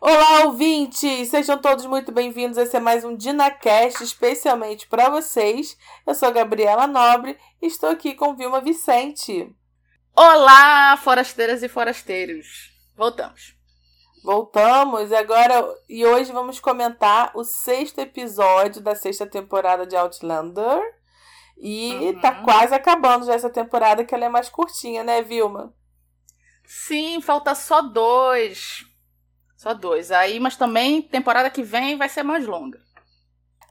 [0.00, 1.28] Olá, ouvintes!
[1.28, 2.58] Sejam todos muito bem-vindos.
[2.58, 5.78] Esse é mais um DinaCast especialmente para vocês.
[6.06, 9.54] Eu sou a Gabriela Nobre e estou aqui com Vilma Vicente.
[10.14, 12.72] Olá, forasteiras e forasteiros!
[12.96, 13.56] Voltamos.
[14.22, 20.82] Voltamos agora e hoje vamos comentar o sexto episódio da sexta temporada de Outlander.
[21.56, 22.20] E uhum.
[22.20, 25.72] tá quase acabando já essa temporada, que ela é mais curtinha, né, Vilma?
[26.64, 28.84] Sim, falta só dois.
[29.64, 30.12] Só dois.
[30.12, 32.78] Aí, mas também temporada que vem vai ser mais longa.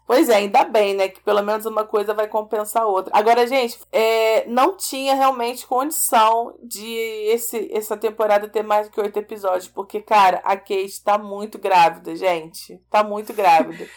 [0.08, 1.08] Pois é, ainda bem, né?
[1.08, 3.16] Que pelo menos uma coisa vai compensar a outra.
[3.16, 6.84] Agora, gente, é, não tinha realmente condição de
[7.28, 9.68] esse, essa temporada ter mais do que oito episódios.
[9.68, 12.82] Porque, cara, a Kate tá muito grávida, gente.
[12.90, 13.88] Tá muito grávida.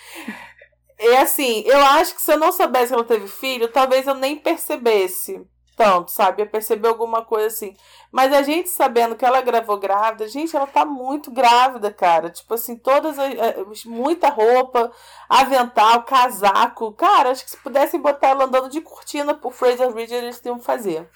[1.00, 4.14] E assim, eu acho que se eu não soubesse que ela teve filho, talvez eu
[4.14, 5.42] nem percebesse
[5.76, 6.42] tanto, sabe?
[6.42, 7.76] Eu percebi alguma coisa assim.
[8.10, 12.30] Mas a gente sabendo que ela gravou grávida, gente, ela tá muito grávida, cara.
[12.30, 13.84] Tipo assim, todas as.
[13.84, 14.90] muita roupa,
[15.28, 16.92] avental, casaco.
[16.92, 20.58] Cara, acho que se pudessem botar ela andando de cortina por Fraser Ridge, eles iam
[20.58, 21.06] fazer.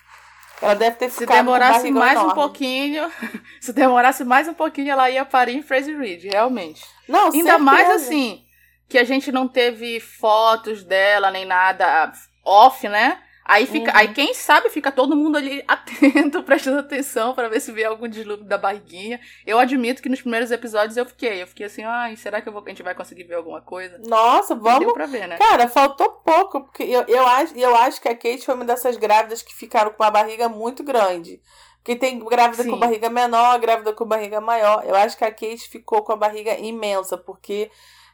[0.61, 2.33] Ela deve ter se demorasse mais enorme.
[2.33, 3.11] um pouquinho,
[3.63, 6.85] se demorasse mais um pouquinho, ela ia parir em Fraser Ridge, realmente.
[7.09, 7.59] Não, Ainda certeza.
[7.59, 8.45] mais assim,
[8.87, 12.13] que a gente não teve fotos dela nem nada
[12.45, 13.23] off, né?
[13.45, 13.97] Aí fica, uhum.
[13.97, 18.09] aí quem sabe fica todo mundo ali atento, prestando atenção para ver se vê algum
[18.09, 19.19] deslumbre da barriguinha.
[19.47, 22.63] Eu admito que nos primeiros episódios eu fiquei, eu fiquei assim, ai, será que vou,
[22.65, 23.99] a gente vai conseguir ver alguma coisa?
[24.07, 24.81] Nossa, vamos.
[24.81, 25.37] Deu pra ver, né?
[25.37, 28.97] Cara, faltou pouco, porque eu, eu acho, eu acho que a Kate foi uma dessas
[28.97, 31.41] grávidas que ficaram com uma barriga muito grande.
[31.79, 32.71] Porque tem grávida Sim.
[32.71, 34.85] com barriga menor, grávida com barriga maior.
[34.87, 37.71] Eu acho que a Kate ficou com a barriga imensa, porque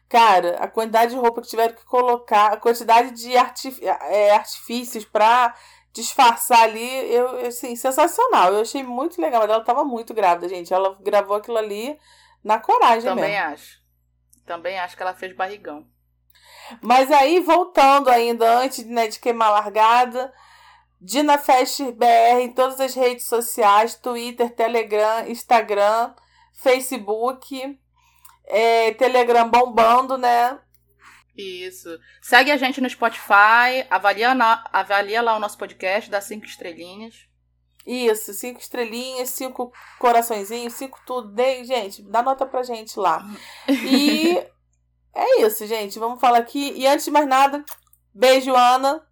[0.09, 5.05] Cara, a quantidade de roupa que tiveram que colocar, a quantidade de artif é, artifícios
[5.05, 5.55] pra
[5.93, 8.53] disfarçar ali, eu, assim, sensacional.
[8.53, 10.73] Eu achei muito legal, mas ela tava muito grávida, gente.
[10.73, 11.99] Ela gravou aquilo ali
[12.45, 13.47] na coragem Também mesmo.
[13.47, 13.81] acho.
[14.45, 15.87] Também acho que ela fez barrigão.
[16.81, 20.33] Mas aí, voltando ainda, antes né, de queimar a largada,
[21.00, 26.15] DinaFest BR em todas as redes sociais, Twitter, Telegram, Instagram,
[26.53, 27.78] Facebook
[28.47, 30.59] é, Telegram bombando, né?
[31.37, 31.99] Isso.
[32.23, 37.27] Segue a gente no Spotify, avalia, na, avalia lá o nosso podcast, dá cinco estrelinhas.
[37.87, 41.33] Isso, cinco estrelinhas, cinco coraçõezinhos, cinco tudo.
[41.33, 43.25] Dê, gente, dá nota pra gente lá.
[43.69, 44.37] E
[45.15, 45.99] é isso, gente.
[45.99, 46.73] Vamos falar aqui.
[46.75, 47.65] E antes de mais nada,
[48.13, 49.07] beijo, Ana.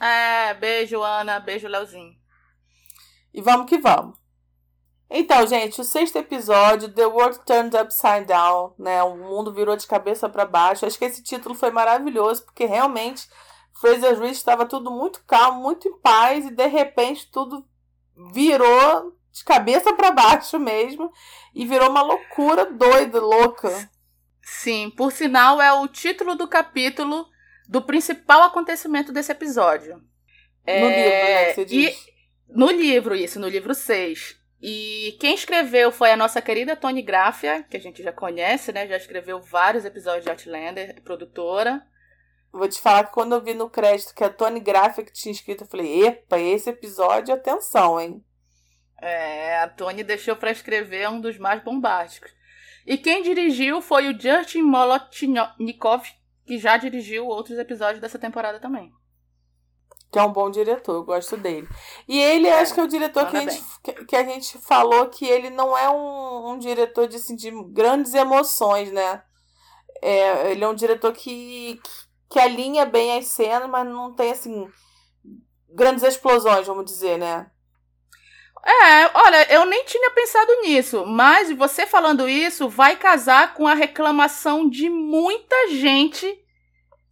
[0.00, 1.38] É, beijo, Ana.
[1.38, 2.14] Beijo, Leozinho.
[3.32, 4.23] E vamos que vamos.
[5.16, 9.00] Então, gente, o sexto episódio, The World Turned Upside Down, né?
[9.04, 10.84] O mundo virou de cabeça para baixo.
[10.84, 13.28] Acho que esse título foi maravilhoso, porque realmente
[13.80, 17.64] Fraser Ridge estava tudo muito calmo, muito em paz, e de repente tudo
[18.32, 21.12] virou de cabeça para baixo mesmo,
[21.54, 23.88] e virou uma loucura doida, louca.
[24.42, 27.24] Sim, por sinal, é o título do capítulo
[27.68, 29.94] do principal acontecimento desse episódio.
[29.94, 30.02] No
[30.66, 30.88] é...
[30.88, 31.44] livro, né?
[31.44, 31.94] Que você diz.
[31.94, 32.14] E...
[32.48, 34.42] No livro, isso, no livro 6.
[34.66, 38.88] E quem escreveu foi a nossa querida Tony Graffia, que a gente já conhece, né?
[38.88, 41.86] Já escreveu vários episódios de Outlander, produtora.
[42.50, 45.32] Vou te falar que quando eu vi no crédito que a Tony Graffia que tinha
[45.32, 48.24] escrito, eu falei, epa, esse episódio, atenção, hein?
[49.02, 52.34] É, a Tony deixou para escrever um dos mais bombásticos.
[52.86, 56.06] E quem dirigiu foi o Justin Molotnikov,
[56.46, 58.90] que já dirigiu outros episódios dessa temporada também
[60.14, 61.68] que é um bom diretor, eu gosto dele.
[62.06, 64.58] E ele é, acho que é o diretor que a, gente, que, que, a gente
[64.58, 69.24] falou que ele não é um, um diretor de, assim, de grandes emoções, né?
[70.00, 71.80] É, ele é um diretor que,
[72.30, 74.70] que alinha bem as cenas, mas não tem assim
[75.68, 77.50] grandes explosões, vamos dizer, né?
[78.64, 83.74] É, olha, eu nem tinha pensado nisso, mas você falando isso vai casar com a
[83.74, 86.43] reclamação de muita gente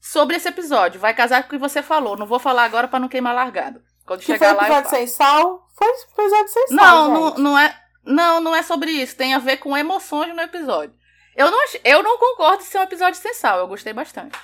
[0.02, 1.00] sobre esse episódio.
[1.00, 2.16] Vai casar com o que você falou.
[2.16, 3.80] Não vou falar agora para não queimar largado.
[4.04, 5.68] Quando que chegar foi episódio lá, sem sal?
[5.78, 6.76] Foi episódio sem sal.
[6.76, 7.78] Não, não, não é.
[8.04, 9.16] Não, não é sobre isso.
[9.16, 10.92] Tem a ver com emoções no episódio.
[11.36, 13.60] Eu não, eu não concordo em ser um episódio sem sal.
[13.60, 14.36] Eu gostei bastante.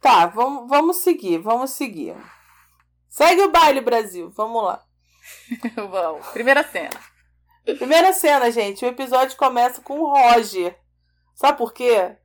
[0.00, 2.14] Tá, vamos, vamos seguir, vamos seguir.
[3.08, 4.30] Segue o baile, Brasil.
[4.36, 4.84] Vamos lá.
[5.90, 6.26] vamos.
[6.28, 7.00] Primeira cena.
[7.64, 8.84] Primeira cena, gente.
[8.84, 10.78] O episódio começa com o Roger.
[11.34, 12.16] Sabe por quê?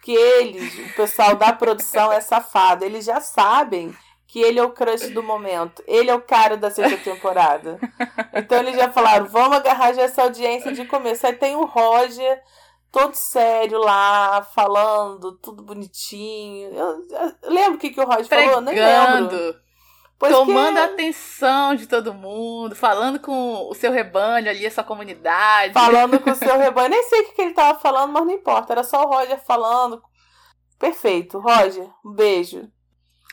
[0.00, 2.86] Porque eles, o pessoal da produção é safado.
[2.86, 3.94] Eles já sabem
[4.26, 5.82] que ele é o crush do momento.
[5.86, 7.78] Ele é o cara da sexta temporada.
[8.32, 11.26] Então eles já falaram, vamos agarrar já essa audiência de começo.
[11.26, 12.40] Aí tem o Roger,
[12.90, 16.70] todo sério lá, falando, tudo bonitinho.
[16.72, 18.62] Eu, eu lembro o que, que o Roger falou?
[18.62, 19.60] Nem lembro.
[20.20, 20.80] Pois Tomando que...
[20.80, 25.72] a atenção de todo mundo, falando com o seu rebanho ali, a sua comunidade.
[25.72, 26.90] Falando com o seu rebanho.
[26.90, 28.74] Nem sei o que ele tava falando, mas não importa.
[28.74, 30.02] Era só o Roger falando.
[30.78, 31.38] Perfeito.
[31.38, 32.70] Roger, um beijo.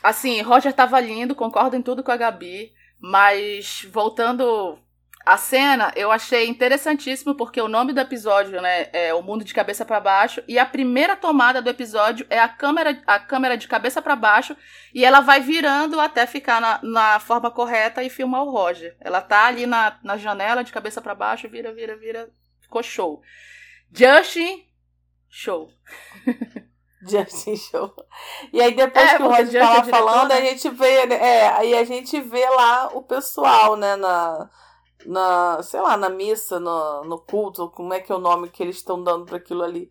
[0.02, 2.72] Assim, Roger tava lindo, concordo em tudo com a Gabi.
[2.98, 4.78] Mas voltando
[5.28, 9.52] a cena eu achei interessantíssimo porque o nome do episódio, né, é O Mundo de
[9.52, 13.68] Cabeça para Baixo e a primeira tomada do episódio é a câmera, a câmera de
[13.68, 14.56] cabeça para baixo
[14.94, 18.96] e ela vai virando até ficar na, na forma correta e filmar o Roger.
[18.98, 22.30] Ela tá ali na, na janela de cabeça para baixo, vira, vira, vira,
[22.62, 23.20] ficou show.
[23.92, 24.64] Justin,
[25.28, 25.68] show.
[27.06, 27.94] Justin Show.
[28.50, 30.46] E aí depois é, que o Roger tava é falando, a né?
[30.46, 34.50] gente vê, né, é, aí a gente vê lá o pessoal, né, na
[35.08, 38.62] na, sei lá, na missa, no, no culto, como é que é o nome que
[38.62, 39.88] eles estão dando para aquilo ali.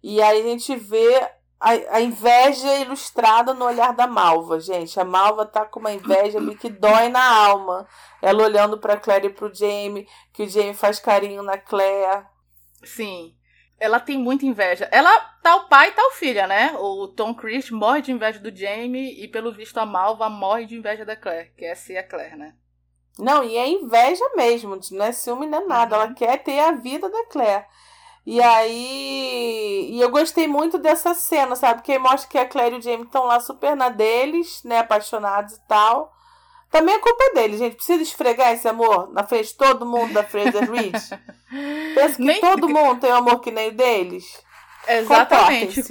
[0.00, 1.20] E aí a gente vê
[1.60, 5.00] a, a, inveja ilustrada no olhar da Malva, gente.
[5.00, 7.88] A Malva tá com uma inveja ali que dói na alma.
[8.22, 12.24] Ela olhando pra Claire e pro Jamie, que o Jamie faz carinho na Claire.
[12.84, 13.34] Sim.
[13.80, 14.88] Ela tem muita inveja.
[14.92, 16.72] Ela tá o pai e tá o filha, né?
[16.78, 20.76] O Tom Cruise morre de inveja do Jamie e, pelo visto, a Malva morre de
[20.76, 22.54] inveja da Claire, que é ser a Claire, né?
[23.18, 25.96] Não, e é inveja mesmo, não é ciúme nem nada.
[25.96, 26.02] Uhum.
[26.02, 27.64] Ela quer ter a vida da Claire.
[28.24, 29.88] E aí.
[29.90, 31.80] E eu gostei muito dessa cena, sabe?
[31.80, 34.78] Porque mostra que a Claire e o Jamie estão lá super na deles, né?
[34.78, 36.12] Apaixonados e tal.
[36.70, 37.76] Também é culpa deles, gente.
[37.76, 40.94] Precisa esfregar esse amor na frente de todo mundo da Fraser Reed.
[41.94, 42.40] Pensa que nem...
[42.40, 44.42] todo mundo tem um amor que nem o deles.
[44.88, 45.82] Exatamente.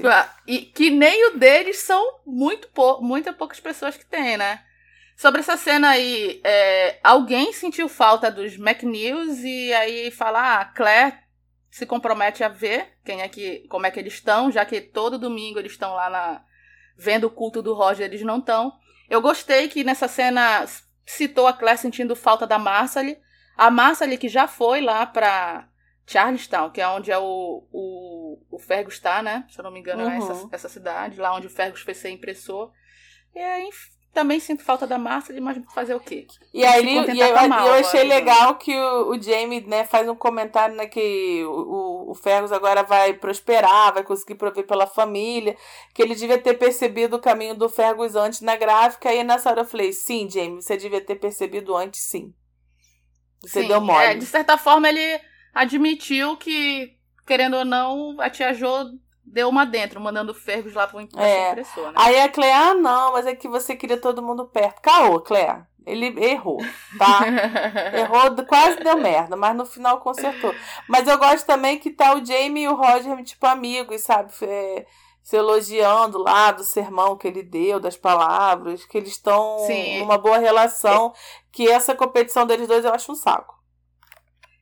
[0.48, 3.02] E que nem o deles são muito pou...
[3.02, 4.62] muitas poucas pessoas que têm, né?
[5.22, 11.16] Sobre essa cena aí, é, alguém sentiu falta dos McNews e aí fala, ah, Claire
[11.70, 15.20] se compromete a ver quem é que, como é que eles estão, já que todo
[15.20, 16.44] domingo eles estão lá na,
[16.98, 18.74] vendo o culto do Roger, eles não estão.
[19.08, 20.66] Eu gostei que nessa cena
[21.06, 23.16] citou a Claire sentindo falta da Marcely.
[23.56, 25.70] A Marcely que já foi lá para
[26.08, 29.46] Charlestown, que é onde é o, o, o Fergus está, né?
[29.52, 30.10] Se eu não me engano, uhum.
[30.10, 30.50] é essa, uhum.
[30.52, 32.72] essa cidade, lá onde o Fergus foi ser impressor.
[33.36, 36.28] E, enfim, também sinto falta da Márcia, mas fazer o quê?
[36.54, 40.76] E aí e eu, eu achei legal que o, o Jamie né, faz um comentário
[40.76, 45.56] né, que o, o Fergus agora vai prosperar, vai conseguir prover pela família,
[45.94, 49.62] que ele devia ter percebido o caminho do Fergus antes na gráfica, e nessa hora
[49.62, 52.34] eu falei, sim, Jamie, você devia ter percebido antes, sim.
[53.42, 54.06] Você sim, deu mole.
[54.06, 55.22] É, de certa forma, ele
[55.54, 58.92] admitiu que, querendo ou não, a tia Jo
[59.26, 61.52] deu uma dentro, mandando ferros lá pro é.
[61.52, 61.94] impressor, né?
[61.96, 64.82] Aí a Clea, ah, não, mas é que você queria todo mundo perto.
[64.82, 65.68] Caô, Clea.
[65.84, 66.60] Ele errou,
[66.98, 67.22] tá?
[67.98, 70.54] errou, quase deu merda, mas no final consertou.
[70.88, 74.32] Mas eu gosto também que tá o Jamie e o Roger, tipo, amigos, sabe?
[74.44, 74.86] É,
[75.24, 79.58] se elogiando lá do sermão que ele deu, das palavras, que eles estão
[80.00, 81.14] numa boa relação.
[81.52, 83.61] Que essa competição deles dois eu acho um saco.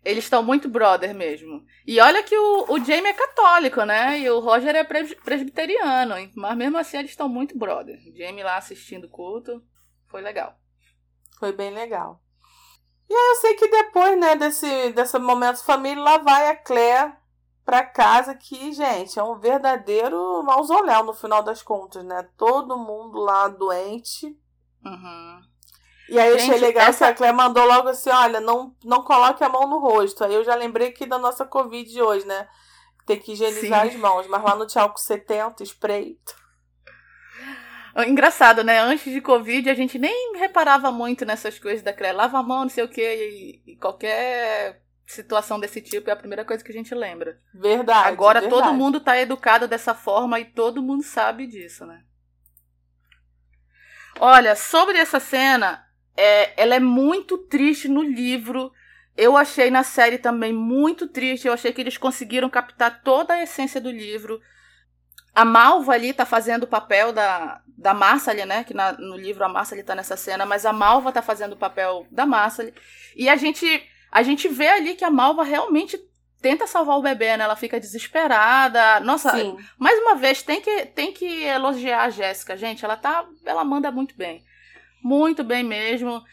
[0.10, 1.64] Eles estão muito brother mesmo.
[1.86, 4.20] E olha que o, o Jamie é católico, né?
[4.20, 6.16] E o Roger é presbiteriano.
[6.36, 8.00] Mas mesmo assim eles estão muito brother.
[8.08, 9.64] O Jamie lá assistindo o culto.
[10.08, 10.58] Foi legal.
[11.38, 12.20] Foi bem legal.
[13.08, 17.14] E aí eu sei que depois, né, desse, desse momento família, lá vai a Claire
[17.64, 22.28] pra casa que, gente, é um verdadeiro mausoléu no final das contas, né?
[22.36, 24.36] Todo mundo lá doente.
[24.84, 25.42] Uhum.
[26.10, 27.06] E aí eu achei legal essa...
[27.06, 30.24] que a Claire mandou logo assim, olha, não, não coloque a mão no rosto.
[30.24, 32.48] Aí eu já lembrei que da nossa Covid de hoje, né?
[33.06, 33.90] Tem que higienizar Sim.
[33.90, 34.28] as mãos.
[34.28, 36.18] Mas lá no Tchau 70, spray.
[38.08, 38.80] Engraçado, né?
[38.80, 42.16] Antes de Covid, a gente nem reparava muito nessas coisas da Claire.
[42.16, 43.62] Lava a mão, não sei o quê.
[43.66, 47.40] E, qualquer situação desse tipo é a primeira coisa que a gente lembra.
[47.54, 48.08] Verdade.
[48.08, 48.64] Agora verdade.
[48.64, 52.04] todo mundo tá educado dessa forma e todo mundo sabe disso, né?
[54.20, 55.89] Olha, sobre essa cena,
[56.22, 58.74] é, ela é muito triste no livro.
[59.16, 61.48] Eu achei na série também muito triste.
[61.48, 64.42] Eu achei que eles conseguiram captar toda a essência do livro.
[65.34, 68.66] A Malva ali tá fazendo o papel da, da Marcely, né?
[68.66, 71.58] Que na, no livro a Marcely tá nessa cena, mas a Malva tá fazendo o
[71.58, 72.74] papel da Marcely.
[73.16, 75.98] E a gente, a gente vê ali que a Malva realmente
[76.42, 77.46] tenta salvar o bebê, né?
[77.46, 79.00] Ela fica desesperada.
[79.00, 79.58] Nossa, Sim.
[79.78, 82.84] mais uma vez, tem que, tem que elogiar a Jéssica, gente.
[82.84, 83.26] Ela tá.
[83.46, 84.44] Ela manda muito bem.
[85.04, 86.24] Muito bem mesmo.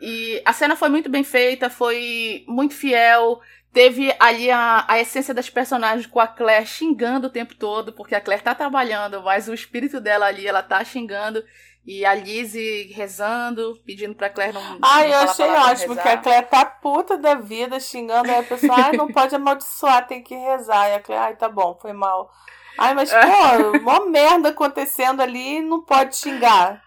[0.00, 3.40] E a cena foi muito bem feita, foi muito fiel.
[3.72, 8.14] Teve ali a, a essência das personagens com a Claire xingando o tempo todo, porque
[8.14, 11.42] a Claire tá trabalhando, mas o espírito dela ali, ela tá xingando.
[11.84, 14.78] E a Lizzie rezando, pedindo pra Claire não.
[14.82, 18.30] Ai, não eu achei ótimo que a Claire tá puta da vida, xingando.
[18.30, 20.90] Aí a pessoa, ai, não pode amaldiçoar, tem que rezar.
[20.90, 22.30] E a Claire, ai, tá bom, foi mal.
[22.78, 26.82] Ai, mas, pô, uma merda acontecendo ali, não pode xingar.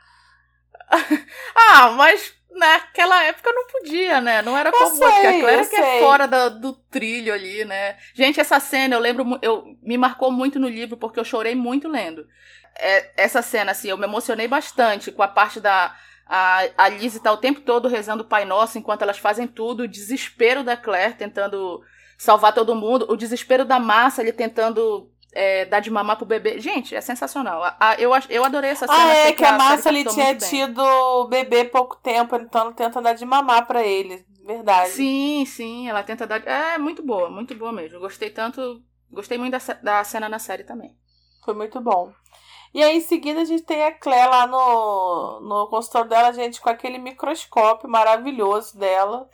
[1.56, 4.42] ah, mas naquela época não podia, né?
[4.42, 7.98] Não era comum, sei, porque a Claire que é fora do, do, trilho ali, né?
[8.14, 11.88] Gente, essa cena eu lembro, eu me marcou muito no livro porque eu chorei muito
[11.88, 12.26] lendo.
[12.78, 15.96] É, essa cena, assim, eu me emocionei bastante com a parte da.
[16.28, 19.84] A, a Lizzie tá o tempo todo rezando o Pai Nosso enquanto elas fazem tudo,
[19.84, 21.84] o desespero da Claire tentando
[22.18, 26.60] salvar todo mundo, o desespero da Massa, ele tentando é, dar de mamar pro bebê.
[26.62, 27.62] Gente, é sensacional.
[27.62, 28.98] A, a, eu, eu adorei essa cena.
[28.98, 33.02] Ah, é, que, que a Márcia ele tinha tido bebê pouco tempo, então ela tenta
[33.02, 34.26] dar de mamar para ele.
[34.46, 34.92] Verdade.
[34.92, 36.42] Sim, sim, ela tenta dar.
[36.48, 38.00] É muito boa, muito boa mesmo.
[38.00, 38.82] Gostei tanto.
[39.12, 40.96] Gostei muito da, da cena na série também.
[41.44, 42.14] Foi muito bom.
[42.74, 46.62] E aí, em seguida, a gente tem a Clé lá no, no consultório dela, gente,
[46.62, 49.30] com aquele microscópio maravilhoso dela.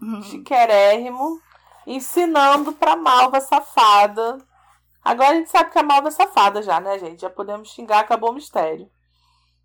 [0.00, 0.22] Uhum.
[0.22, 1.40] Chiquerérrimo.
[1.86, 4.46] Ensinando pra malva safada
[5.08, 7.22] Agora a gente sabe que a Malva é safada já, né, gente?
[7.22, 8.90] Já podemos xingar, acabou o mistério.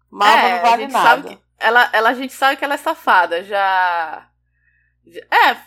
[0.09, 1.29] Malva é, não vale nada.
[1.29, 4.29] Que ela, ela, a gente sabe que ela é safada, já.
[5.05, 5.57] É.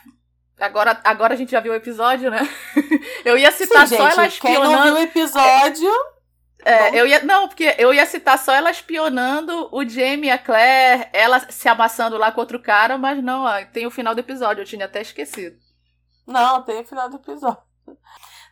[0.59, 2.41] Agora, agora a gente já viu o episódio, né?
[3.23, 4.67] Eu ia citar Sim, só gente, ela espionando.
[4.67, 5.91] Quem não viu o episódio.
[6.65, 7.23] É, eu ia.
[7.23, 11.69] Não, porque eu ia citar só ela espionando o Jamie e a Claire, ela se
[11.69, 15.01] amassando lá com outro cara, mas não, tem o final do episódio, eu tinha até
[15.01, 15.57] esquecido.
[16.27, 17.63] Não, tem o final do episódio.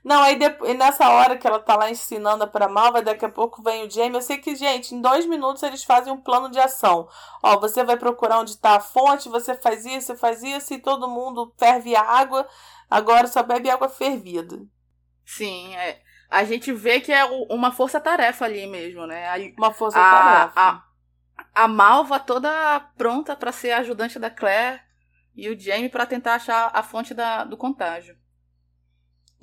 [0.05, 3.63] Não, aí depois, nessa hora que ela tá lá ensinando pra Malva, daqui a pouco
[3.63, 4.13] vem o Jamie.
[4.15, 7.09] Eu sei que, gente, em dois minutos eles fazem um plano de ação.
[7.43, 10.79] Ó, você vai procurar onde tá a fonte, você faz isso, você faz isso, e
[10.79, 12.47] todo mundo ferve água.
[12.91, 14.59] Agora só bebe água fervida.
[15.25, 16.03] Sim, é.
[16.29, 19.55] A gente vê que é uma força-tarefa ali mesmo, né?
[19.57, 20.53] uma força-tarefa.
[20.55, 20.83] A,
[21.55, 24.83] a, a Malva toda pronta para ser ajudante da Claire
[25.35, 28.23] e o Jamie para tentar achar a fonte da, do contágio.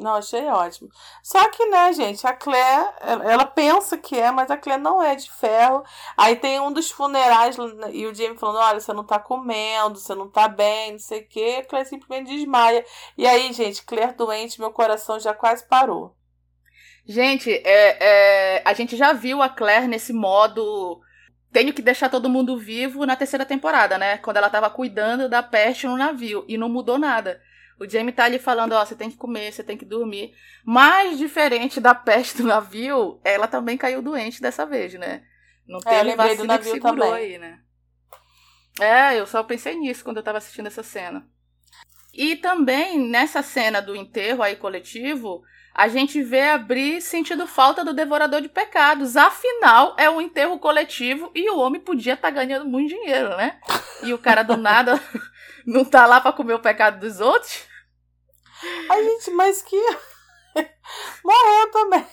[0.02, 0.90] Não, achei ótimo.
[1.22, 2.90] Só que, né, gente, a Claire,
[3.24, 5.84] ela pensa que é, mas a Claire não é de ferro.
[6.18, 7.56] Aí tem um dos funerais
[7.94, 11.22] e o Jamie falando: olha, você não tá comendo, você não tá bem, não sei
[11.22, 11.58] o quê.
[11.60, 12.84] A Claire simplesmente desmaia.
[13.16, 16.16] E aí, gente, Claire doente, meu coração já quase parou.
[17.06, 21.00] Gente, é, é, a gente já viu a Claire nesse modo.
[21.54, 24.18] Tenho que deixar todo mundo vivo na terceira temporada, né?
[24.18, 26.44] Quando ela tava cuidando da peste no navio.
[26.48, 27.40] E não mudou nada.
[27.82, 30.36] O Jamie tá ali falando, ó, você tem que comer, você tem que dormir.
[30.64, 35.24] Mais diferente da peste do navio, ela também caiu doente dessa vez, né?
[35.68, 37.14] Não é, teve vacina do navio que segurou também.
[37.14, 37.60] aí, né?
[38.80, 41.28] É, eu só pensei nisso quando eu tava assistindo essa cena.
[42.14, 45.42] E também, nessa cena do enterro aí coletivo,
[45.74, 49.18] a gente vê a Bri sentindo falta do devorador de pecados.
[49.18, 53.60] Afinal, é um enterro coletivo e o homem podia estar tá ganhando muito dinheiro, né?
[54.04, 55.02] E o cara do nada
[55.66, 57.71] não tá lá para comer o pecado dos outros.
[58.90, 59.78] A gente, mas que.
[61.24, 62.06] Morreu também.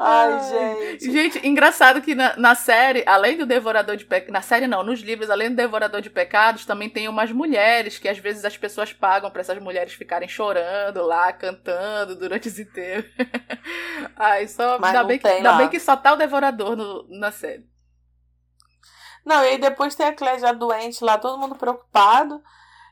[0.00, 1.10] Ai, gente.
[1.12, 4.32] Gente, engraçado que na, na série, além do Devorador de Pecados.
[4.32, 8.08] Na série não, nos livros, além do Devorador de Pecados, também tem umas mulheres que
[8.08, 13.10] às vezes as pessoas pagam para essas mulheres ficarem chorando lá, cantando durante os enterros.
[14.16, 14.78] Ai, só.
[14.78, 17.66] Mas ainda, bem que, ainda bem que só tá o Devorador no, na série.
[19.28, 22.42] Não, e aí depois tem a Claire já doente lá, todo mundo preocupado.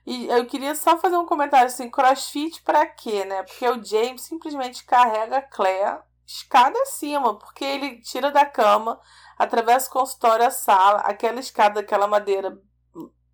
[0.06, 3.42] E eu queria só fazer um comentário assim, crossfit pra quê, né?
[3.42, 9.00] Porque o James simplesmente carrega a Claire escada acima, porque ele tira da cama,
[9.38, 12.58] atravessa o consultório, a sala, aquela escada, aquela madeira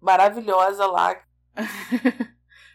[0.00, 1.16] maravilhosa lá.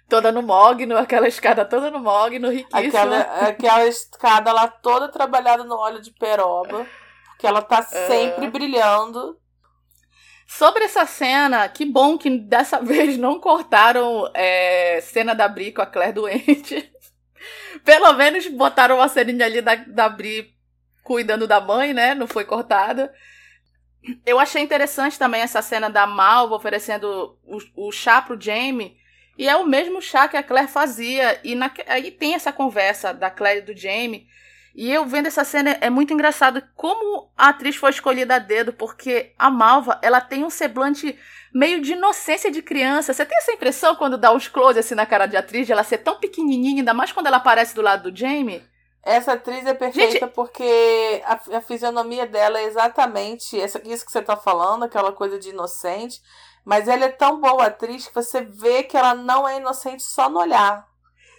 [0.10, 2.88] toda no mogno, aquela escada toda no mogno, riquíssima.
[2.88, 6.86] Aquela, aquela escada lá toda trabalhada no óleo de peroba,
[7.28, 9.40] porque ela tá sempre brilhando.
[10.48, 15.82] Sobre essa cena, que bom que dessa vez não cortaram é, cena da Bri com
[15.82, 16.90] a Claire doente.
[17.84, 20.56] Pelo menos botaram uma ceninha ali da, da Bri
[21.04, 22.16] cuidando da mãe, né?
[22.16, 23.14] Não foi cortada.
[24.26, 28.98] Eu achei interessante também essa cena da Malva oferecendo o, o chá pro Jamie.
[29.38, 31.40] E é o mesmo chá que a Claire fazia.
[31.44, 34.28] E na, aí tem essa conversa da Claire e do Jamie.
[34.78, 38.72] E eu vendo essa cena é muito engraçado como a atriz foi escolhida a dedo,
[38.72, 41.18] porque a Malva, ela tem um semblante
[41.52, 43.12] meio de inocência de criança.
[43.12, 45.84] Você tem essa impressão quando dá uns close assim na cara de atriz, de ela
[45.84, 48.64] ser tão pequenininha, ainda mais quando ela aparece do lado do Jamie?
[49.02, 50.28] Essa atriz é perfeita Gente...
[50.28, 55.40] porque a, a, fisionomia dela é exatamente essa, isso que você tá falando, aquela coisa
[55.40, 56.22] de inocente.
[56.64, 60.30] Mas ela é tão boa atriz que você vê que ela não é inocente só
[60.30, 60.86] no olhar.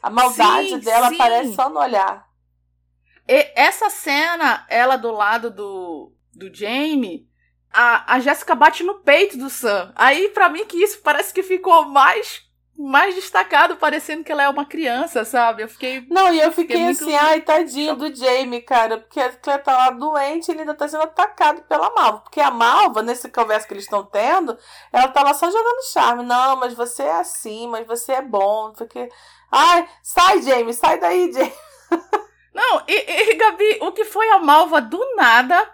[0.02, 1.14] A maldade sim, dela sim.
[1.14, 2.27] aparece só no olhar.
[3.28, 7.28] E essa cena, ela do lado do, do Jamie,
[7.70, 9.92] a, a Jéssica bate no peito do Sam.
[9.94, 14.48] Aí, para mim, que isso parece que ficou mais mais destacado, parecendo que ela é
[14.48, 15.64] uma criança, sabe?
[15.64, 16.06] Eu fiquei.
[16.08, 17.24] Não, e eu fiquei, fiquei assim, muito...
[17.24, 21.02] ai, tadinho do Jamie, cara, porque Claire tá lá doente e ele ainda tá sendo
[21.02, 22.20] atacado pela Malva.
[22.20, 24.56] Porque a Malva, nesse conversa que eles estão tendo,
[24.92, 26.22] ela tá lá só jogando charme.
[26.22, 28.72] Não, mas você é assim, mas você é bom.
[28.72, 29.08] Porque.
[29.50, 31.52] Ai, sai, Jamie, sai daí, Jamie.
[32.58, 35.64] Não, e, e Gabi, o que foi a Malva do nada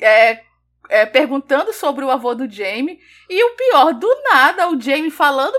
[0.00, 0.42] é,
[0.88, 2.98] é, perguntando sobre o avô do Jamie.
[3.30, 5.56] E o pior, do nada, o Jamie falando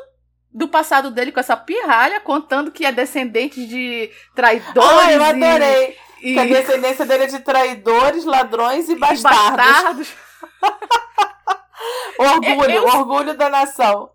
[0.51, 4.99] do passado dele com essa pirralha, contando que é descendente de traidores.
[4.99, 5.97] Ah, eu adorei!
[6.21, 9.47] E, que a descendência dele é de traidores, ladrões e bastardos.
[9.47, 10.13] E bastardos.
[12.19, 14.11] orgulho, eu, orgulho da nação.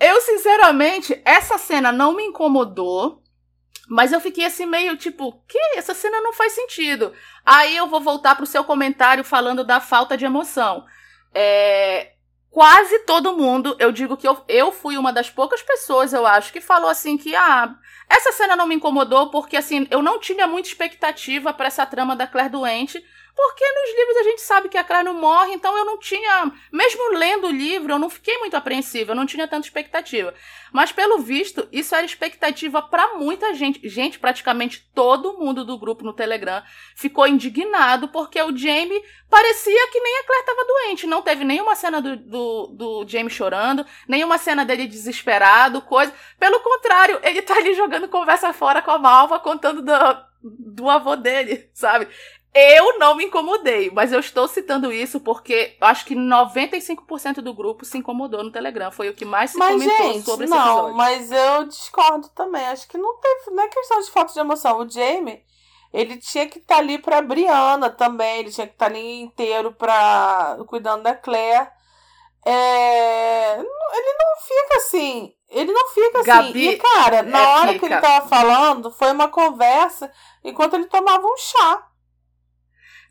[0.00, 3.21] Eu, sinceramente, essa cena não me incomodou.
[3.88, 7.12] Mas eu fiquei assim meio tipo, que essa cena não faz sentido.
[7.44, 10.86] Aí eu vou voltar pro seu comentário falando da falta de emoção.
[11.34, 12.12] É,
[12.50, 16.52] quase todo mundo, eu digo que eu, eu fui uma das poucas pessoas, eu acho,
[16.52, 17.74] que falou assim que ah,
[18.08, 22.14] essa cena não me incomodou porque assim, eu não tinha muita expectativa para essa trama
[22.14, 23.02] da Claire doente,
[23.34, 26.52] porque nos livros a gente sabe que a Claire não morre, então eu não tinha,
[26.70, 30.34] mesmo lendo o livro, eu não fiquei muito apreensiva, eu não tinha tanta expectativa.
[30.72, 33.86] Mas pelo visto, isso era expectativa para muita gente.
[33.88, 36.62] Gente, praticamente todo mundo do grupo no Telegram
[36.94, 41.06] ficou indignado porque o Jamie parecia que nem a Claire estava doente.
[41.06, 46.12] Não teve nenhuma cena do, do, do Jamie chorando, nenhuma cena dele desesperado, coisa.
[46.38, 49.94] Pelo contrário, ele tá ali jogando conversa fora com a Malva, contando do,
[50.42, 52.08] do avô dele, sabe?
[52.54, 57.82] Eu não me incomodei, mas eu estou citando isso porque acho que 95% do grupo
[57.82, 58.90] se incomodou no Telegram.
[58.90, 60.96] Foi o que mais se mas, comentou gente, sobre esse não, episódio.
[60.96, 62.66] mas eu discordo também.
[62.66, 64.80] Acho que não teve, não é questão de falta de emoção.
[64.80, 65.42] O Jamie,
[65.94, 69.22] ele tinha que estar tá ali para Brianna também, ele tinha que estar tá ali
[69.22, 71.70] inteiro para cuidando da Claire.
[72.44, 76.26] É, ele não fica assim, ele não fica assim.
[76.26, 80.12] Gabi e cara, na é hora que ele tava falando, foi uma conversa
[80.44, 81.88] enquanto ele tomava um chá.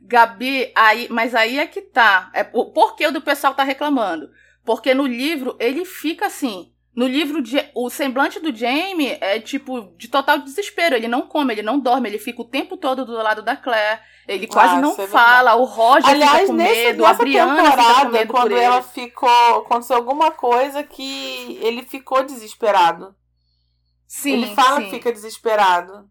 [0.01, 2.31] Gabi, aí, mas aí é que tá.
[2.33, 4.29] É, o porquê do pessoal tá reclamando?
[4.63, 6.71] Porque no livro ele fica assim.
[6.93, 7.41] No livro,
[7.73, 10.93] o semblante do Jamie é tipo de total desespero.
[10.93, 14.01] Ele não come, ele não dorme, ele fica o tempo todo do lado da Claire.
[14.27, 15.55] Ele quase ah, não é fala.
[15.55, 19.57] O Roger Aliás, fica com nesse, medo, a Brianna fica com medo quando ela ficou,
[19.59, 23.15] aconteceu alguma coisa que ele ficou desesperado.
[24.05, 24.85] Sim, ele fala sim.
[24.85, 26.10] que fica desesperado.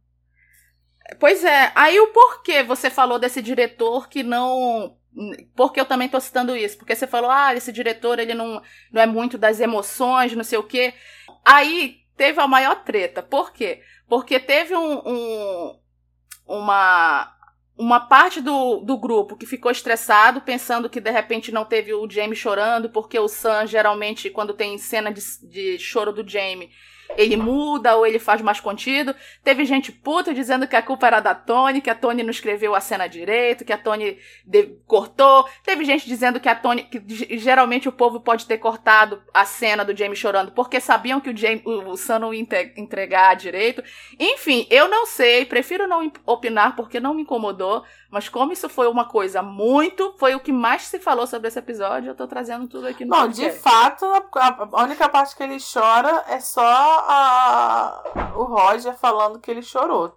[1.19, 4.97] Pois é, aí o porquê você falou desse diretor que não.
[5.57, 6.79] Porque eu também tô citando isso.
[6.79, 10.59] Porque você falou, ah, esse diretor ele não, não é muito das emoções, não sei
[10.59, 10.95] o quê.
[11.45, 13.23] Aí teve a maior treta.
[13.23, 13.83] Por quê?
[14.09, 15.81] Porque teve um, um
[16.51, 17.33] uma,
[17.79, 22.11] uma parte do, do grupo que ficou estressado, pensando que de repente não teve o
[22.11, 26.71] Jamie chorando, porque o Sam geralmente, quando tem cena de, de choro do Jamie,
[27.17, 29.15] ele muda ou ele faz mais contido.
[29.43, 32.75] Teve gente puta dizendo que a culpa era da Tony, que a Tony não escreveu
[32.75, 34.19] a cena direito, que a Tony
[34.87, 35.49] cortou.
[35.65, 39.85] Teve gente dizendo que a Tony, que geralmente o povo pode ter cortado a cena
[39.85, 42.47] do Jamie chorando porque sabiam que o, James, o, o Sam não ia
[42.77, 43.83] entregar direito.
[44.19, 48.89] Enfim, eu não sei, prefiro não opinar porque não me incomodou, mas como isso foi
[48.89, 52.67] uma coisa muito, foi o que mais se falou sobre esse episódio, eu tô trazendo
[52.67, 53.57] tudo aqui no Não, podcast.
[53.57, 59.51] de fato, a única parte que ele chora é só a, o Roger falando que
[59.51, 60.17] ele chorou.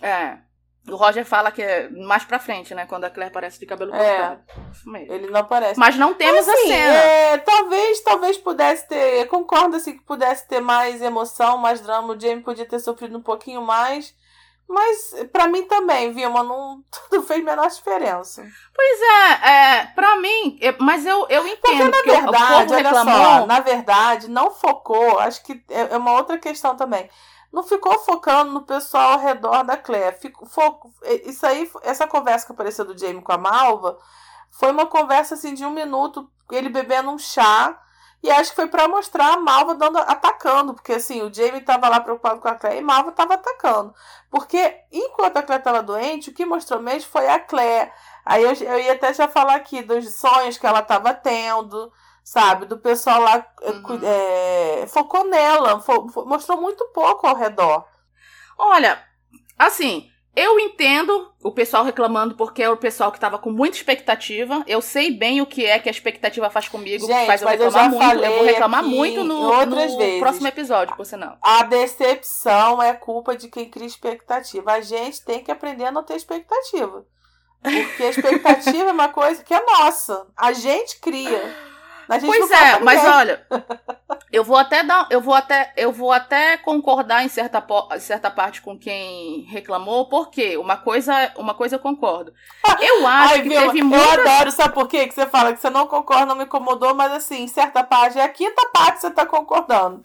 [0.00, 0.38] É.
[0.88, 2.86] O Roger fala que é mais pra frente, né?
[2.86, 4.36] Quando a Claire aparece de cabelo é,
[5.08, 5.78] Ele não aparece.
[5.78, 6.94] Mas não temos Mas, assim, a cena.
[6.94, 9.28] É, talvez, talvez pudesse ter.
[9.28, 12.14] Concordo assim que pudesse ter mais emoção, mais drama.
[12.14, 14.12] O Jamie podia ter sofrido um pouquinho mais.
[14.68, 18.42] Mas para mim também, Vilma, não, não fez menor diferença.
[18.74, 23.60] Pois é, é para mim, mas eu, eu entendo Porque, na verdade, olha só, na
[23.60, 27.08] verdade, não focou, acho que é, é uma outra questão também.
[27.52, 30.16] Não ficou focando no pessoal ao redor da Claire.
[30.18, 30.90] Fico, foco,
[31.26, 33.98] isso aí, essa conversa que apareceu do Jamie com a Malva,
[34.50, 37.78] foi uma conversa assim de um minuto, ele bebendo um chá
[38.22, 41.88] e acho que foi para mostrar a Malva dando, atacando, porque assim, o Jamie estava
[41.88, 43.92] lá preocupado com a Claire e Malva estava atacando.
[44.30, 47.90] Porque enquanto a Claire estava doente, o que mostrou mesmo foi a Claire.
[48.24, 52.64] Aí eu, eu ia até já falar aqui dos sonhos que ela estava tendo, sabe?
[52.66, 54.00] Do pessoal lá uhum.
[54.04, 57.84] é, focou nela, fo, mostrou muito pouco ao redor.
[58.56, 59.02] Olha,
[59.58, 64.64] assim, eu entendo o pessoal reclamando porque é o pessoal que tava com muita expectativa.
[64.66, 67.84] Eu sei bem o que é que a expectativa faz comigo, Gente, faz eu reclamar
[67.84, 68.24] eu muito.
[68.24, 71.36] Eu vou reclamar muito no, no próximo episódio, por sinal.
[71.42, 74.72] A decepção é culpa de quem cria expectativa.
[74.72, 77.04] A gente tem que aprender a não ter expectativa.
[77.62, 80.26] Porque a expectativa é uma coisa que é nossa.
[80.36, 81.71] A gente cria.
[82.20, 83.46] Pois é, mas olha,
[84.32, 87.64] eu vou até dar, eu vou até, eu vou até concordar em certa,
[87.98, 92.32] certa parte com quem reclamou, porque uma coisa, uma coisa eu concordo.
[92.80, 94.02] Eu acho Ai, que viu, teve muito.
[94.02, 95.06] Eu adoro, sabe por quê?
[95.06, 98.18] Que você fala que você não concorda, não me incomodou, mas assim, em certa parte,
[98.18, 100.02] é a quinta parte você tá concordando.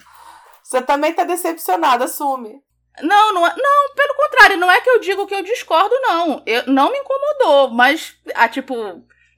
[0.62, 2.62] Você também tá decepcionado, assume.
[3.02, 6.42] Não, não, é, não, pelo contrário, não é que eu digo que eu discordo, não.
[6.46, 8.74] Eu, não me incomodou, mas, ah, tipo,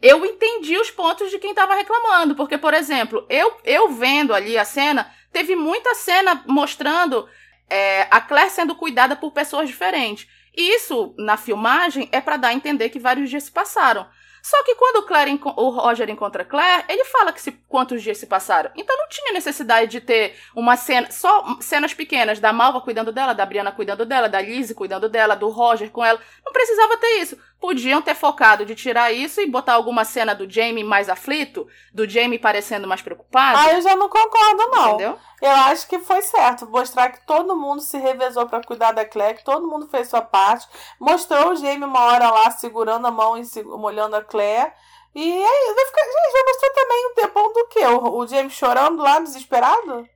[0.02, 2.34] eu entendi os pontos de quem tava reclamando.
[2.34, 7.28] Porque, por exemplo, eu, eu vendo ali a cena, teve muita cena mostrando
[7.68, 10.28] é, a Claire sendo cuidada por pessoas diferentes.
[10.56, 14.06] Isso, na filmagem, é para dar a entender que vários dias se passaram.
[14.42, 18.18] Só que quando o, Claire, o Roger encontra Claire, ele fala que se, quantos dias
[18.18, 18.70] se passaram.
[18.74, 23.34] Então não tinha necessidade de ter uma cena, só cenas pequenas da Malva cuidando dela,
[23.34, 26.18] da Brianna cuidando dela, da Lizzie cuidando dela, do Roger com ela.
[26.44, 27.38] Não precisava ter isso.
[27.60, 32.08] Podiam ter focado de tirar isso e botar alguma cena do Jamie mais aflito, do
[32.08, 33.58] Jamie parecendo mais preocupado.
[33.58, 34.88] Ah, eu já não concordo, não.
[34.94, 35.18] Entendeu?
[35.42, 36.66] Eu acho que foi certo.
[36.66, 40.22] Mostrar que todo mundo se revezou para cuidar da Claire, que todo mundo fez sua
[40.22, 40.66] parte.
[40.98, 44.72] Mostrou o Jamie uma hora lá segurando a mão e molhando a Claire.
[45.14, 46.04] E aí, vai ficar.
[46.04, 47.86] Gente, vai mostrar também um tempão do quê?
[47.86, 50.08] O, o James chorando lá, desesperado?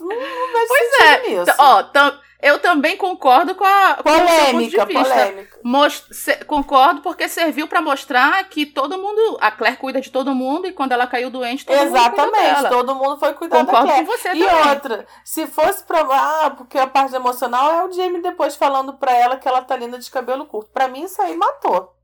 [0.00, 1.28] Não, não vejo pois é.
[1.28, 1.56] Nisso.
[1.58, 5.58] Ó, tam, eu também concordo com a polêmica, com polêmica.
[5.62, 10.34] Most, se, concordo porque serviu para mostrar que todo mundo, a Claire cuida de todo
[10.34, 13.92] mundo e quando ela caiu doente, todo Exatamente, mundo todo mundo foi cuidar concordo da
[13.92, 14.06] Claire.
[14.06, 14.68] com você e também.
[14.68, 19.12] outra, se fosse para ah, porque a parte emocional é o Jamie depois falando para
[19.12, 20.70] ela que ela tá linda de cabelo curto.
[20.70, 21.96] Para mim isso aí matou.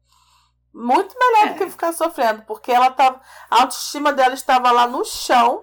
[0.72, 1.50] Muito melhor é.
[1.50, 5.62] do que ficar sofrendo, porque ela tava a autoestima dela estava lá no chão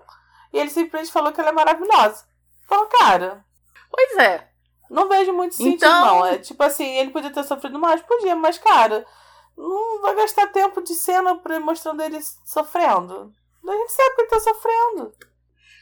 [0.54, 2.24] e ele simplesmente falou que ela é maravilhosa.
[2.66, 3.44] Então, cara,
[3.92, 4.51] Pois é.
[4.92, 6.06] Não vejo muito sentido, então...
[6.06, 6.26] não.
[6.26, 9.06] É tipo assim, ele podia ter sofrido mais, podia, mas, cara,
[9.58, 13.32] não vai gastar tempo de cena pra mostrando ele sofrendo.
[13.66, 15.14] A gente sabe que ele tá sofrendo.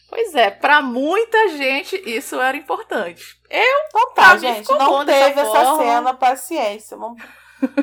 [0.10, 3.42] Pois é, para muita gente isso era importante.
[3.50, 5.84] Eu, então tá, gente, não teve essa forma.
[5.84, 6.96] cena, paciência.
[6.96, 7.24] Vamos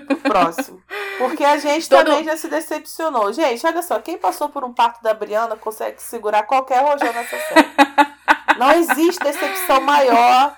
[0.07, 0.81] pro próximo.
[1.19, 2.05] Porque a gente Todo...
[2.05, 3.33] também já se decepcionou.
[3.33, 7.37] Gente, olha só, quem passou por um parto da Briana consegue segurar qualquer rojão nessa
[7.37, 8.17] cena.
[8.59, 10.57] Não existe decepção maior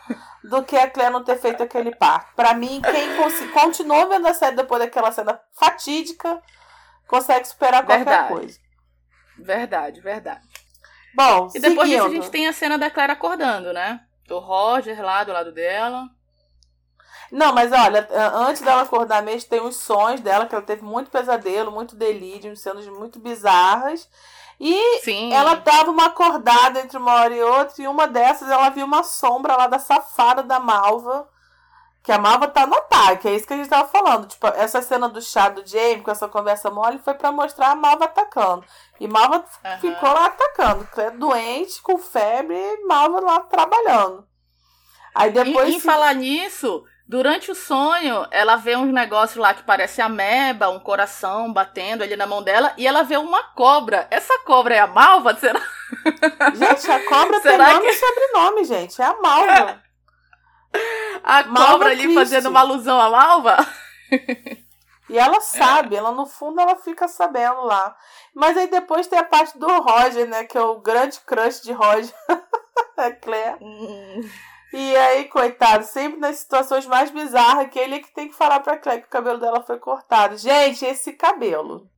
[0.49, 2.35] do que a Claire não ter feito aquele parto.
[2.35, 6.43] Para mim, quem continuou vendo a série depois daquela cena fatídica
[7.07, 8.29] consegue superar qualquer verdade.
[8.29, 8.59] coisa.
[9.39, 10.49] Verdade, verdade.
[11.15, 12.05] Bom, e depois seguindo.
[12.05, 14.01] disso a gente tem a cena da Claire acordando, né?
[14.27, 16.09] Do Roger lá do lado dela.
[17.31, 21.11] Não, mas olha, antes dela acordar mesmo, tem os sonhos dela, que ela teve muito
[21.11, 24.09] pesadelo, muito delírio, cenas muito bizarras.
[24.61, 25.33] E Sim.
[25.33, 29.05] ela dava uma acordada entre uma hora e outra, e uma dessas ela viu uma
[29.05, 31.29] sombra lá da safada da Malva.
[32.03, 34.27] Que a Malva tá no ataque, é isso que a gente tava falando.
[34.27, 37.75] Tipo, essa cena do chá do Jamie com essa conversa mole foi para mostrar a
[37.75, 38.65] Malva atacando.
[38.99, 39.79] E Malva uhum.
[39.81, 40.89] ficou lá atacando.
[41.19, 44.27] Doente, com febre, e Malva lá trabalhando.
[45.15, 45.69] Aí depois.
[45.69, 50.69] E, em falar nisso, Durante o sonho, ela vê uns negócios lá que parece ameba,
[50.69, 54.07] um coração batendo ali na mão dela, e ela vê uma cobra.
[54.11, 55.35] Essa cobra é a Malva?
[55.37, 55.59] Será?
[56.55, 57.93] Gente, a cobra Será tem nome que...
[57.93, 59.01] e sobrenome, gente.
[59.01, 59.83] É a Malva.
[61.25, 62.15] A Malva cobra ali Christi.
[62.15, 63.57] fazendo uma alusão à Malva?
[65.09, 67.97] E ela sabe, ela no fundo ela fica sabendo lá.
[68.35, 70.45] Mas aí depois tem a parte do Roger, né?
[70.45, 72.15] Que é o grande crush de Roger.
[72.99, 73.57] é Claire.
[73.63, 74.21] Hum.
[74.73, 78.61] E aí, coitado, sempre nas situações mais bizarras, que ele é que tem que falar
[78.61, 80.37] pra Claire que o cabelo dela foi cortado.
[80.37, 81.89] Gente, esse cabelo.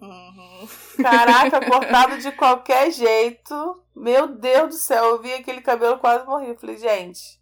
[0.00, 0.68] Uhum.
[1.02, 3.82] Caraca, cortado de qualquer jeito.
[3.94, 6.48] Meu Deus do céu, eu vi aquele cabelo quase morri.
[6.48, 7.40] Eu falei, gente.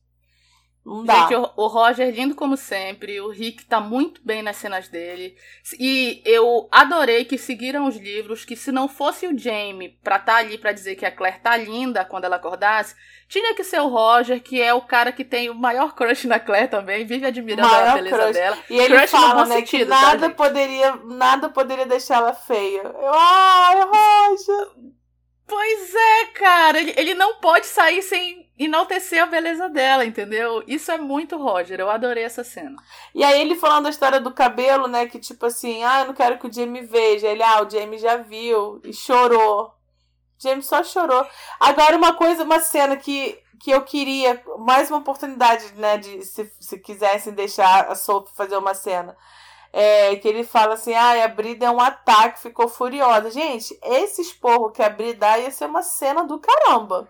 [0.85, 1.29] Não dá.
[1.29, 3.21] Gente, o, o Roger lindo como sempre.
[3.21, 5.37] O Rick tá muito bem nas cenas dele.
[5.79, 8.45] E eu adorei que seguiram os livros.
[8.45, 11.40] Que se não fosse o Jamie pra estar tá ali pra dizer que a Claire
[11.40, 12.97] tá linda quando ela acordasse,
[13.29, 16.40] tinha que ser o Roger, que é o cara que tem o maior crush na
[16.40, 18.33] Claire também, vive admirando maior a beleza crush.
[18.33, 18.59] dela.
[18.68, 22.83] E ele crush fala, né, sentido, que tá, nada tá, poderia, nada poderia deixá-la feia.
[22.83, 24.68] Eu, ai, Roger.
[25.47, 30.62] Pois é, cara, ele, ele não pode sair sem enaltecer a beleza dela, entendeu?
[30.67, 32.77] Isso é muito Roger, eu adorei essa cena.
[33.15, 36.15] E aí ele falando a história do cabelo, né, que tipo assim, ah, eu não
[36.15, 37.29] quero que o Jamie veja.
[37.29, 39.73] Ele, ah, o Jamie já viu e chorou.
[40.38, 41.27] Jamie só chorou.
[41.61, 46.51] Agora uma coisa, uma cena que, que eu queria, mais uma oportunidade, né, de se,
[46.61, 49.17] se quisessem deixar a Sophie fazer uma cena.
[49.75, 53.31] É, que ele fala assim: ah, a Bri deu um ataque, ficou furiosa.
[53.31, 57.09] Gente, esse esporro que a Bri dá ia ser uma cena do caramba.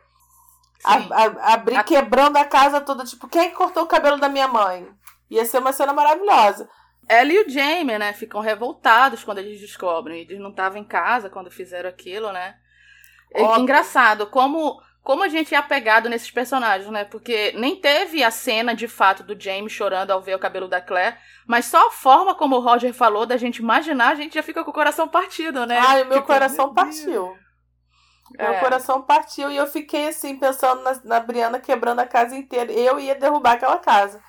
[0.84, 4.88] A, a, quebrando a casa toda, tipo, quem cortou o cabelo da minha mãe?
[5.30, 6.68] Ia ser uma cena maravilhosa.
[7.08, 10.22] Ela e o Jamie, né, ficam revoltados quando eles descobrem.
[10.22, 12.56] Eles não estavam em casa quando fizeram aquilo, né?
[13.34, 17.04] É engraçado como como a gente é apegado nesses personagens, né?
[17.04, 20.80] Porque nem teve a cena de fato do James chorando ao ver o cabelo da
[20.80, 24.42] Claire, mas só a forma como o Roger falou da gente imaginar, a gente já
[24.42, 25.76] fica com o coração partido, né?
[25.76, 27.36] Ai, o meu tipo, coração meu partiu.
[28.38, 28.50] É.
[28.50, 32.72] Meu coração partiu e eu fiquei assim, pensando na, na Briana quebrando a casa inteira.
[32.72, 34.20] Eu ia derrubar aquela casa.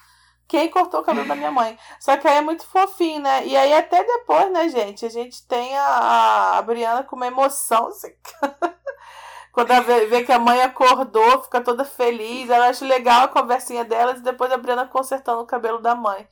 [0.48, 1.78] Quem cortou o cabelo da minha mãe?
[2.00, 3.46] Só que aí é muito fofinho, né?
[3.46, 5.06] E aí até depois, né, gente?
[5.06, 7.88] A gente tem a, a Briana com uma emoção.
[7.88, 8.13] Assim.
[9.52, 12.50] Quando ela vê, vê, que a mãe acordou, fica toda feliz.
[12.50, 16.28] Ela acha legal a conversinha delas e depois a Briana consertando o cabelo da mãe.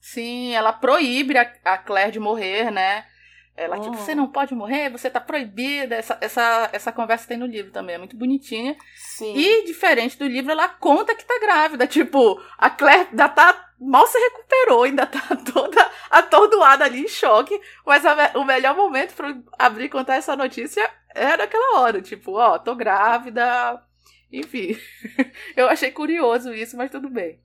[0.00, 3.06] Sim, ela proíbe a, a Claire de morrer, né?
[3.56, 5.94] Ela, tipo, você não pode morrer, você tá proibida.
[5.94, 8.76] Essa, essa, essa conversa tem no livro também, é muito bonitinha.
[8.96, 9.32] Sim.
[9.36, 11.86] E, diferente do livro, ela conta que tá grávida.
[11.86, 13.70] Tipo, a Claire ainda tá.
[13.78, 15.20] Mal se recuperou, ainda tá
[15.52, 17.60] toda atordoada ali em choque.
[17.86, 22.02] Mas a, o melhor momento pra abrir e contar essa notícia era naquela hora.
[22.02, 23.80] Tipo, ó, tô grávida.
[24.32, 24.76] Enfim.
[25.54, 27.40] Eu achei curioso isso, mas tudo bem.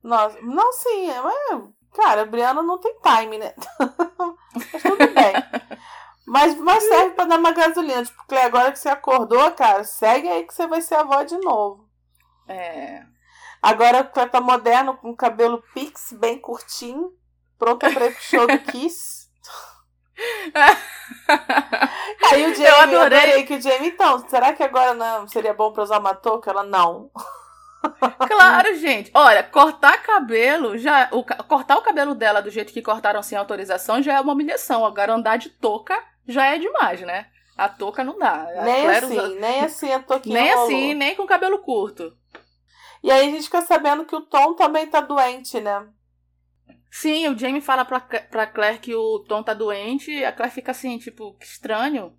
[0.00, 1.20] Nossa, não, sim, é,
[1.94, 3.54] Cara, a Briana não tem time, né?
[4.72, 5.34] mas tudo bem.
[6.26, 8.04] Mas, mas serve pra dar uma gasolina.
[8.04, 11.36] Tipo, Clé, agora que você acordou, cara, segue aí que você vai ser avó de
[11.38, 11.88] novo.
[12.48, 13.02] É.
[13.62, 17.12] Agora o Clé tá moderno, com cabelo pix, bem curtinho,
[17.58, 19.24] pronto pra ir pro show do Kiss.
[22.30, 23.18] aí o Jamie, eu adorei.
[23.18, 26.50] adorei que o Jamie, então, será que agora não seria bom pra usar uma touca?
[26.50, 27.10] Ela, não.
[28.28, 29.10] Claro, gente.
[29.14, 31.08] Olha, cortar cabelo já.
[31.12, 34.84] O, cortar o cabelo dela do jeito que cortaram sem autorização já é uma humilhação.
[34.84, 37.26] Agora andar de touca já é demais, né?
[37.56, 38.46] A touca não dá.
[38.64, 39.28] nem assim, usa...
[39.40, 40.40] nem assim a touquinha.
[40.40, 40.66] Nem rolou.
[40.66, 42.16] assim, nem com cabelo curto.
[43.02, 45.86] E aí a gente fica sabendo que o Tom também tá doente, né?
[46.90, 50.24] Sim, o Jamie fala pra, pra Claire que o Tom tá doente.
[50.24, 52.16] A Claire fica assim, tipo, que estranho.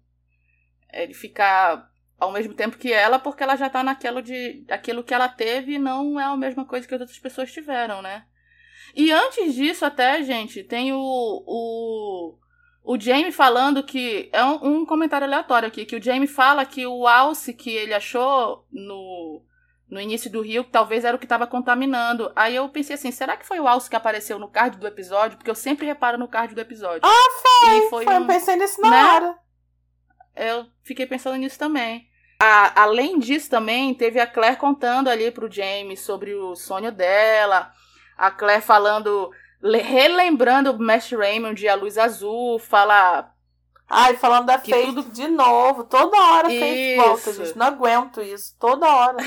[0.94, 4.64] Ele fica ao mesmo tempo que ela, porque ela já tá naquilo de.
[4.70, 8.26] aquilo que ela teve não é a mesma coisa que as outras pessoas tiveram, né?
[8.96, 11.00] E antes disso, até, gente, tem o.
[11.00, 12.36] o
[12.88, 14.30] o Jamie falando que.
[14.32, 17.96] É um, um, comentário aleatório aqui, que o Jamie fala que o alce que ele
[17.96, 19.42] achou no,
[19.90, 22.32] no início do rio talvez era o que estava contaminando.
[22.36, 25.36] Aí eu pensei assim, será que foi o alce que apareceu no card do episódio?
[25.36, 27.02] Porque eu sempre reparo no card do episódio.
[27.04, 27.78] Ah, foi!
[27.78, 29.04] E foi, foi um, eu pensei nisso na né?
[29.04, 29.45] hora.
[30.36, 32.08] Eu fiquei pensando nisso também.
[32.40, 37.72] A, além disso, também teve a Claire contando ali pro James sobre o sonho dela.
[38.18, 43.32] A Claire falando, relembrando o Mestre Raymond de A Luz Azul, fala.
[43.90, 45.04] Ai, falando da Faith tudo...
[45.12, 45.84] de novo.
[45.86, 47.58] Toda hora Faith volta, gente.
[47.58, 48.56] Não aguento isso.
[48.60, 49.18] Toda hora.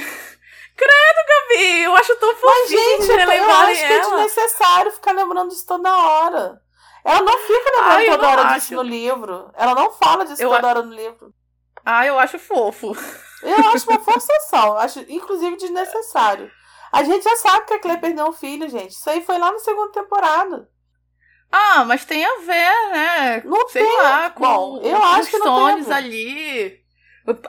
[0.77, 1.83] Credo, Gabi!
[1.83, 5.67] Eu acho tão fofinho Mas, gente, eu, eu acho que é desnecessário ficar lembrando disso
[5.67, 6.63] toda hora.
[7.05, 8.61] Ela não fica lembrando Ai, toda hora acho.
[8.61, 9.51] disso no livro.
[9.55, 10.71] Ela não fala disso eu toda a...
[10.71, 11.33] hora no livro.
[11.85, 12.97] Ah, eu acho fofo.
[13.43, 14.77] Eu acho uma forçação.
[14.79, 16.51] acho, inclusive, desnecessário.
[16.93, 18.93] A gente já sabe que a Claire perdeu um filho, gente.
[18.93, 20.69] Isso aí foi lá na segunda temporada.
[21.51, 23.43] Ah, mas tem a ver, né?
[23.45, 23.97] Não Sei tem.
[23.97, 26.81] lá, com Bom, eu acho que não tem ali.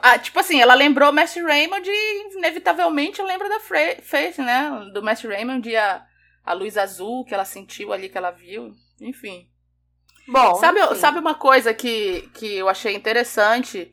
[0.02, 4.70] Ah, tipo assim, ela lembrou o Mestre Raymond e inevitavelmente lembra da Faith, né?
[4.92, 6.02] Do Mestre Raymond e a,
[6.44, 8.72] a luz azul que ela sentiu ali, que ela viu.
[9.00, 9.48] Enfim.
[10.28, 10.94] Bom, sabe, enfim.
[10.94, 13.92] sabe uma coisa que, que eu achei interessante?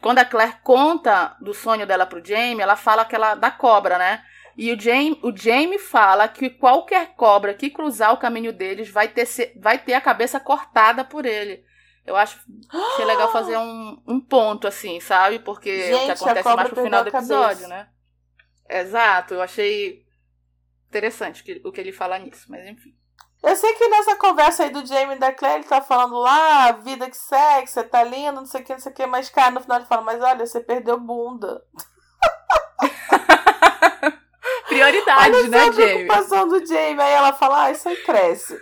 [0.00, 3.98] Quando a Claire conta do sonho dela pro Jamie, ela fala que ela da cobra,
[3.98, 4.24] né?
[4.56, 9.08] E o Jamie, o Jamie fala que qualquer cobra que cruzar o caminho deles vai
[9.08, 11.64] ter, vai ter a cabeça cortada por ele.
[12.04, 12.40] Eu acho
[12.96, 15.38] que é legal fazer um, um ponto, assim, sabe?
[15.38, 17.88] Porque Gente, o que acontece mais pro final do episódio, né?
[18.68, 20.04] Exato, eu achei
[20.88, 22.97] interessante o que ele fala nisso, mas enfim.
[23.42, 26.72] Eu sei que nessa conversa aí do Jamie e da Claire, ele tá falando lá,
[26.72, 29.30] vida que segue, você tá lindo, não sei o que, não sei o que, mas
[29.30, 31.62] cara, no final ele fala, mas olha, você perdeu bunda.
[34.68, 35.68] Prioridade, olha né, Jamie?
[35.68, 38.60] a preocupação do Jamie, aí ela fala, ah, isso aí cresce.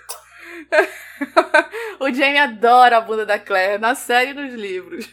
[1.99, 5.09] o Jamie adora a bunda da Claire, na série e nos livros.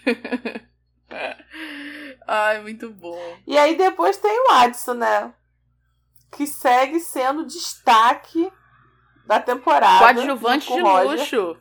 [2.28, 3.38] Ai, muito bom.
[3.47, 5.34] E aí depois tem o Adson, né?
[6.32, 8.52] Que segue sendo destaque
[9.25, 9.99] da temporada.
[9.99, 11.57] Coadjuvante de Roger, luxo.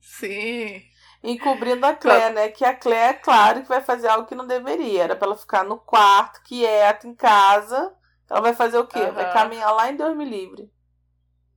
[0.00, 0.82] Sim.
[1.22, 2.48] Encobrindo a Claire, né?
[2.48, 5.04] Que a Claire, é claro, que vai fazer algo que não deveria.
[5.04, 7.94] Era pra ela ficar no quarto, quieta, em casa.
[8.28, 8.98] Ela vai fazer o quê?
[8.98, 9.12] Uhum.
[9.12, 10.70] Vai caminhar lá em Deus me livre.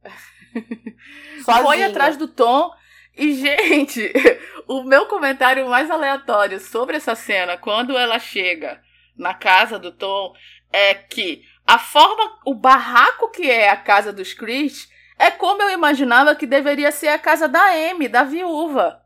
[1.44, 2.72] Foi atrás do Tom.
[3.18, 4.12] E, gente,
[4.68, 8.82] o meu comentário mais aleatório sobre essa cena, quando ela chega
[9.18, 10.34] na casa do Tom,
[10.72, 15.70] é que a forma, o barraco que é a casa dos Chris é como eu
[15.70, 19.02] imaginava que deveria ser a casa da Amy, da viúva.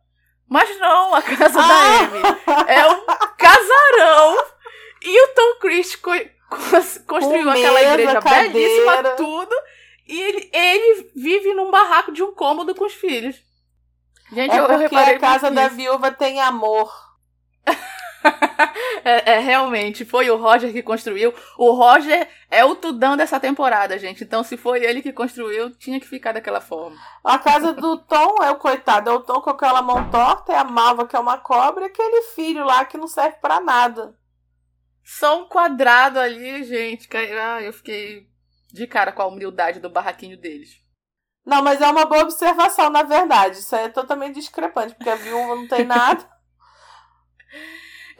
[0.48, 1.68] Mas não, a casa ah.
[1.68, 2.22] da Amy
[2.68, 3.06] é um
[3.38, 4.38] casarão.
[5.02, 6.12] E o Tom Cruise co
[7.06, 8.50] construiu Com aquela mesa, igreja cadeira.
[8.50, 9.56] belíssima, tudo.
[10.08, 13.36] E ele, ele vive num barraco de um cômodo com os filhos.
[14.32, 16.92] Gente, é eu, porque eu a casa da viúva tem amor.
[19.04, 21.34] é, é, realmente, foi o Roger que construiu.
[21.58, 24.24] O Roger é o tudão dessa temporada, gente.
[24.24, 26.98] Então, se foi ele que construiu, tinha que ficar daquela forma.
[27.24, 30.58] A casa do Tom é o coitado, é o Tom com aquela mão torta, é
[30.58, 34.16] a Malva que é uma cobra, e aquele filho lá que não serve para nada.
[35.04, 37.10] Só um quadrado ali, gente.
[37.42, 38.28] Ah, eu fiquei
[38.72, 40.80] de cara com a humildade do barraquinho deles.
[41.46, 43.58] Não, mas é uma boa observação, na verdade.
[43.58, 46.39] Isso é totalmente discrepante, porque a viúva não tem nada.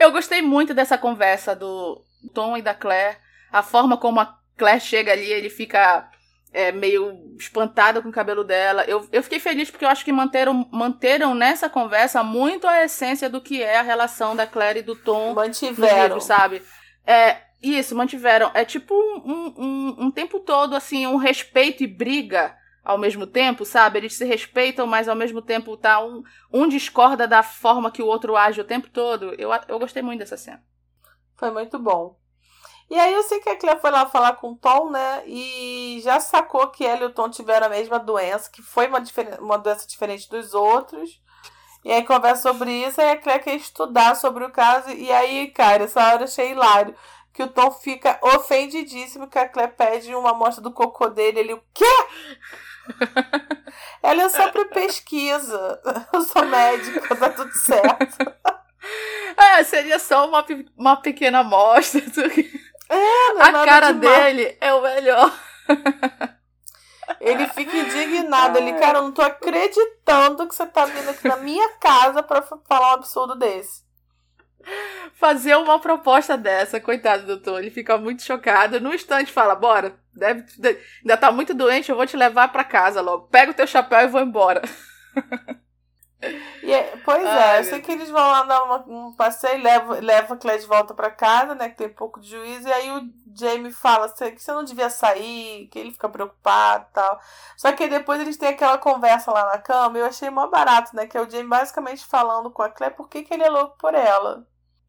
[0.00, 3.18] Eu gostei muito dessa conversa do Tom e da Claire.
[3.52, 6.10] A forma como a Claire chega ali, ele fica
[6.54, 8.82] é, meio espantado com o cabelo dela.
[8.88, 13.28] Eu, eu fiquei feliz porque eu acho que manteram, manteram nessa conversa muito a essência
[13.28, 15.34] do que é a relação da Claire e do Tom.
[15.34, 16.02] Mantiveram.
[16.04, 16.62] Livro, sabe?
[17.06, 18.50] É, isso, mantiveram.
[18.54, 23.64] É tipo um, um, um tempo todo, assim, um respeito e briga ao mesmo tempo,
[23.64, 23.98] sabe?
[23.98, 28.06] Eles se respeitam, mas ao mesmo tempo tá um, um discorda da forma que o
[28.06, 29.34] outro age o tempo todo.
[29.38, 30.62] Eu, eu gostei muito dessa cena.
[31.36, 32.18] Foi muito bom.
[32.90, 35.22] E aí eu sei que a Claire foi lá falar com o Tom, né?
[35.24, 39.00] E já sacou que ela e o Tom tiveram a mesma doença, que foi uma,
[39.38, 41.22] uma doença diferente dos outros.
[41.84, 44.90] E aí conversa sobre isso, e a Claire quer estudar sobre o caso.
[44.90, 46.94] E aí, cara, essa hora eu achei hilário.
[47.32, 51.38] Que o Tom fica ofendidíssimo que a Claire pede uma amostra do cocô dele.
[51.38, 51.84] Ele, o quê?
[54.02, 55.80] Ela é sobre pesquisa.
[56.12, 58.16] Eu sou médica, tá tudo certo.
[59.36, 60.44] É, seria só uma,
[60.76, 62.02] uma pequena amostra.
[62.88, 62.96] É,
[63.36, 65.32] é A cara dele é o melhor.
[67.20, 68.58] Ele fica indignado.
[68.58, 72.42] Ele, cara, eu não tô acreditando que você tá vindo aqui na minha casa pra
[72.42, 73.82] falar um absurdo desse
[75.14, 77.60] fazer uma proposta dessa, coitado do doutor.
[77.60, 78.80] Ele fica muito chocado.
[78.80, 80.44] No instante fala: Bora, deve,
[81.02, 83.28] ainda tá muito doente, eu vou te levar para casa logo.
[83.28, 84.62] Pega o teu chapéu e vou embora.
[86.62, 89.62] É, pois Ai, é, eu sei que eles vão lá dar uma, um passeio e
[89.62, 91.68] leva, leva a Claire de volta para casa, né?
[91.70, 92.68] Que tem pouco de juízo.
[92.68, 96.92] E aí o Jamie fala que você não devia sair, que ele fica preocupado e
[96.92, 97.20] tal.
[97.56, 100.94] Só que depois eles têm aquela conversa lá na cama e eu achei mó barato,
[100.94, 101.06] né?
[101.06, 103.76] Que é o Jamie basicamente falando com a Claire por que, que ele é louco
[103.78, 104.46] por ela.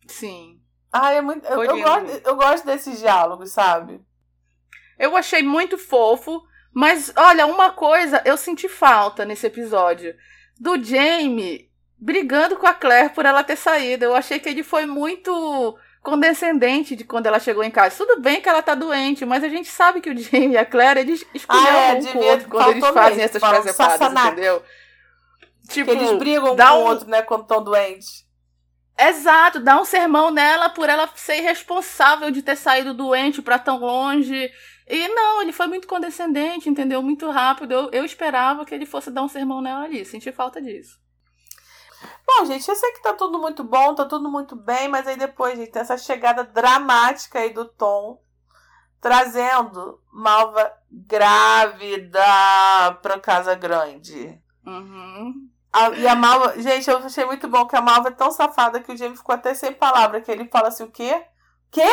[0.07, 0.59] Sim.
[0.91, 1.45] Ah, é muito.
[1.45, 4.01] Eu, eu, gosto, eu gosto desses diálogos, sabe?
[4.99, 10.15] Eu achei muito fofo, mas olha, uma coisa eu senti falta nesse episódio
[10.59, 14.05] do Jamie brigando com a Claire por ela ter saído.
[14.05, 17.95] Eu achei que ele foi muito condescendente de quando ela chegou em casa.
[17.95, 20.65] Tudo bem que ela tá doente, mas a gente sabe que o Jamie e a
[20.65, 24.25] Claire, eles escolheram ah, é, um com o outro quando eles fazem mesmo, essas presepadas,
[24.25, 24.63] entendeu?
[25.69, 26.83] Tipo, que eles brigam com o um...
[26.85, 28.25] outro, né, quando estão doentes.
[29.09, 33.79] Exato, dá um sermão nela por ela ser irresponsável de ter saído doente para tão
[33.79, 34.51] longe.
[34.87, 37.01] E não, ele foi muito condescendente, entendeu?
[37.01, 37.71] Muito rápido.
[37.71, 40.05] Eu, eu esperava que ele fosse dar um sermão nela ali.
[40.05, 40.99] Senti falta disso.
[42.27, 45.17] Bom, gente, eu sei que tá tudo muito bom, tá tudo muito bem, mas aí
[45.17, 48.21] depois, gente, tem essa chegada dramática aí do Tom,
[48.99, 52.23] trazendo Malva grávida
[53.01, 54.39] pra Casa Grande.
[54.65, 55.50] Uhum.
[55.73, 58.81] A, e a Malva, gente, eu achei muito bom que a Malva é tão safada
[58.81, 61.23] que o Jamie ficou até sem palavra, que ele fala assim, o quê?
[61.71, 61.87] Quê?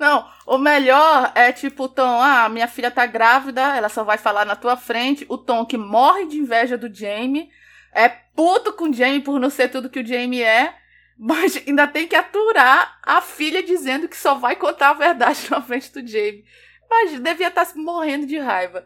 [0.00, 4.16] Não, o melhor é tipo o Tom, ah, minha filha tá grávida, ela só vai
[4.16, 5.26] falar na tua frente.
[5.28, 7.50] O Tom que morre de inveja do Jamie,
[7.92, 10.74] é puto com o Jamie por não ser tudo que o Jamie é,
[11.18, 15.60] mas ainda tem que aturar a filha dizendo que só vai contar a verdade na
[15.60, 16.44] frente do Jamie.
[16.90, 18.84] Mas devia estar tá morrendo de raiva.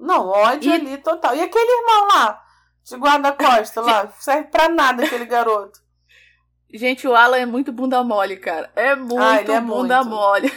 [0.00, 0.74] Não, ódio e...
[0.74, 1.34] ali total.
[1.36, 2.42] E aquele irmão lá,
[2.82, 5.80] de guarda-costa lá, serve pra nada aquele garoto.
[6.72, 8.70] Gente, o Alan é muito bunda mole, cara.
[8.76, 10.10] É muito ah, é bunda muito.
[10.10, 10.52] mole.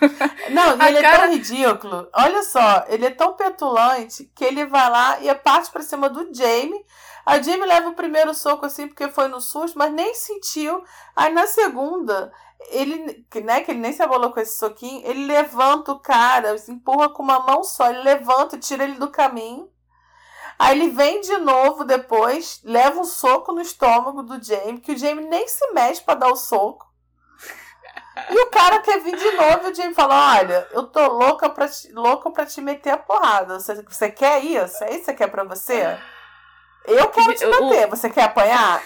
[0.50, 1.16] Não, ele cara...
[1.16, 2.08] é tão ridículo.
[2.12, 6.32] Olha só, ele é tão petulante que ele vai lá e parte pra cima do
[6.34, 6.84] Jamie.
[7.24, 10.84] A Jamie leva o primeiro soco assim porque foi no susto, mas nem sentiu.
[11.16, 12.30] Aí na segunda,
[12.70, 17.08] ele, né, que ele nem se abolou com esse soquinho, ele levanta o cara, empurra
[17.08, 19.70] com uma mão só, ele levanta, tira ele do caminho.
[20.58, 24.96] Aí ele vem de novo depois, leva um soco no estômago do Jamie, que o
[24.98, 26.86] Jamie nem se mexe para dar o soco.
[28.30, 31.50] E o cara quer vir de novo e o Jamie fala: Olha, eu tô louca
[31.50, 33.58] pra te, louca pra te meter a porrada.
[33.58, 34.84] Você, você quer isso?
[34.84, 35.98] É isso que você quer pra você?
[36.86, 38.80] Eu quero te bater, você quer apanhar?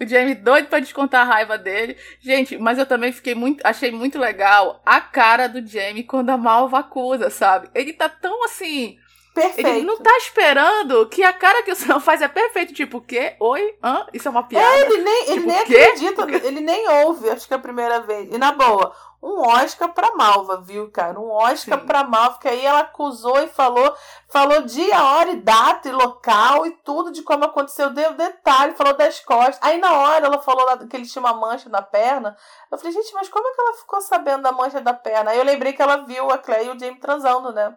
[0.00, 1.96] O Jamie doido pra descontar a raiva dele.
[2.20, 3.60] Gente, mas eu também fiquei muito.
[3.66, 7.68] Achei muito legal a cara do Jamie quando a Malva acusa, sabe?
[7.74, 8.96] Ele tá tão assim.
[9.32, 9.68] Perfeito.
[9.68, 12.74] Ele não tá esperando que a cara que o Sam faz é perfeito.
[12.74, 13.36] Tipo, o quê?
[13.38, 13.74] Oi?
[13.82, 14.04] Hã?
[14.12, 14.66] Isso é uma piada?
[14.66, 15.76] É, ele nem, ele Tipo, nem quê?
[15.76, 18.28] acredita, ele nem ouve, acho que é a primeira vez.
[18.34, 18.92] E na boa,
[19.22, 21.20] um Oscar pra Malva, viu, cara?
[21.20, 21.86] Um Oscar Sim.
[21.86, 23.94] pra Malva, que aí ela acusou e falou,
[24.28, 28.94] falou dia, hora e data e local e tudo de como aconteceu, deu detalhe, falou
[28.96, 29.58] das costas.
[29.60, 32.34] Aí na hora ela falou que ele tinha uma mancha na perna.
[32.72, 35.32] Eu falei, gente, mas como é que ela ficou sabendo da mancha da perna?
[35.32, 37.76] Aí eu lembrei que ela viu a Claire e o Jamie transando, né?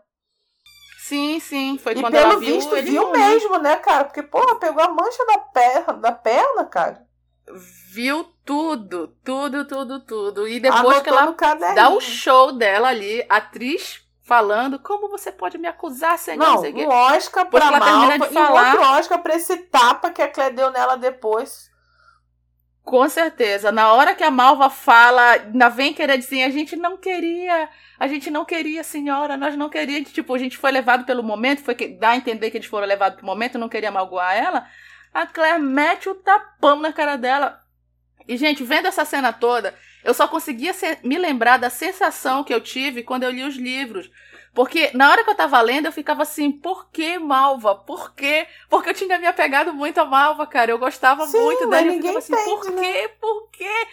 [0.99, 1.77] Sim, sim.
[1.77, 2.55] Foi E quando pelo ela viu.
[2.55, 3.29] visto ele viu não, né?
[3.29, 4.05] mesmo, né, cara?
[4.05, 7.05] Porque, porra, pegou a mancha da perna, da perna, cara.
[7.91, 10.47] Viu tudo, tudo, tudo, tudo.
[10.47, 11.75] E depois que Anotou ela no caderninho.
[11.75, 16.39] dá o show dela ali, atriz falando, como você pode me acusar, senhor?
[16.39, 19.35] Não, Não um Oscar Depois pra que ela Malva de e falar- outro Oscar pra
[19.35, 21.69] esse tapa que a Claire deu nela depois.
[22.83, 23.71] Com certeza.
[23.71, 27.69] Na hora que a Malva fala, ainda vem querer dizer, a gente não queria,
[27.99, 30.11] a gente não queria, senhora, nós não queríamos.
[30.11, 32.85] Tipo, a gente foi levado pelo momento, foi que dá a entender que eles foram
[32.87, 34.67] levados pelo momento, não queria magoar ela.
[35.13, 37.61] A Claire mete o tapão na cara dela.
[38.27, 42.53] E, gente, vendo essa cena toda, eu só conseguia se- me lembrar da sensação que
[42.53, 44.09] eu tive quando eu li os livros.
[44.53, 47.75] Porque na hora que eu tava lendo, eu ficava assim, por que Malva?
[47.75, 48.47] Por quê?
[48.69, 50.71] Porque eu tinha me apegado muito a Malva, cara.
[50.71, 51.87] Eu gostava Sim, muito dela.
[51.89, 52.81] Eu ficava assim, por entende, né?
[52.81, 53.09] quê?
[53.19, 53.87] Por quê?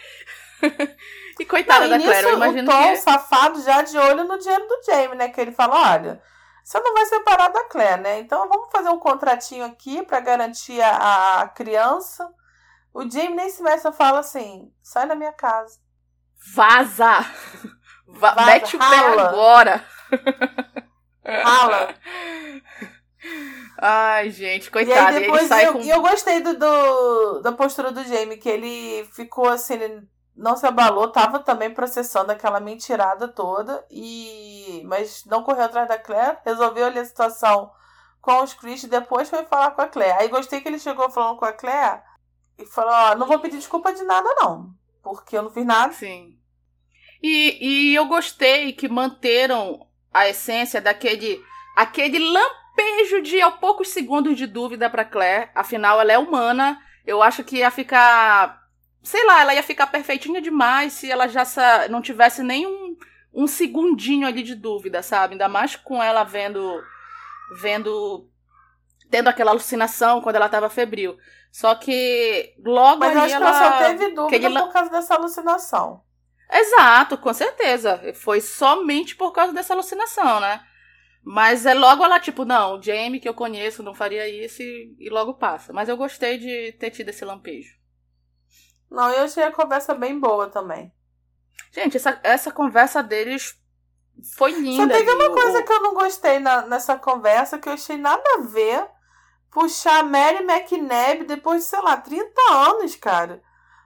[1.39, 2.97] e coitada Não, da e Claire, eu imagino o Tom que.
[2.97, 5.29] safado já de olho no dinheiro do Jamie, né?
[5.29, 6.21] Que ele fala, olha,
[6.71, 8.19] você não vai separar da Claire, né?
[8.19, 12.29] Então vamos fazer um contratinho aqui pra garantir a, a criança.
[12.93, 15.79] O Jamie nem se mexe, fala assim, sai da minha casa.
[16.55, 17.19] Vaza!
[18.07, 19.29] Va- Vaza, mete o pé rala.
[19.29, 19.85] agora!
[21.23, 21.95] Rala.
[23.77, 24.99] Ai, gente, E coitado.
[25.17, 25.79] aí E, ele depois sai eu, com.
[25.81, 30.07] eu gostei do, do- da postura do Jamie, que ele ficou assim, ele
[30.41, 35.99] não se abalou, tava também processando aquela mentirada toda, e mas não correu atrás da
[35.99, 37.71] Claire, resolveu ali a situação
[38.19, 40.17] com os Chris depois foi falar com a Claire.
[40.19, 42.01] Aí gostei que ele chegou falando com a Claire
[42.57, 44.73] e falou, ó, não vou pedir desculpa de nada não,
[45.03, 45.93] porque eu não fiz nada.
[45.93, 46.37] Sim.
[47.21, 51.43] E, e eu gostei que manteram a essência daquele
[51.75, 55.51] aquele lampejo de ao poucos segundos de dúvida pra Claire.
[55.53, 56.81] Afinal, ela é humana.
[57.05, 58.60] Eu acho que ia ficar.
[59.03, 61.43] Sei lá, ela ia ficar perfeitinha demais se ela já
[61.89, 62.95] não tivesse nem um,
[63.33, 65.33] um segundinho ali de dúvida, sabe?
[65.33, 66.81] Ainda mais com ela vendo.
[67.61, 68.29] Vendo.
[69.09, 71.17] Tendo aquela alucinação quando ela tava febril.
[71.51, 73.49] Só que logo Mas ali acho que ela.
[73.49, 76.03] ela só teve dúvida la- por causa dessa alucinação.
[76.49, 78.13] Exato, com certeza.
[78.15, 80.61] Foi somente por causa dessa alucinação, né?
[81.23, 84.95] Mas é logo ela, tipo, não, o Jamie que eu conheço não faria isso e,
[84.99, 85.71] e logo passa.
[85.73, 87.80] Mas eu gostei de ter tido esse lampejo.
[88.91, 90.93] Não, eu achei a conversa bem boa também.
[91.71, 93.57] Gente, essa, essa conversa deles
[94.35, 94.83] foi linda.
[94.93, 97.97] Só teve ali, uma coisa que eu não gostei na- nessa conversa, que eu achei
[97.97, 98.85] nada a ver
[99.49, 103.41] puxar Mary McNabb depois de, sei lá, 30 anos, cara.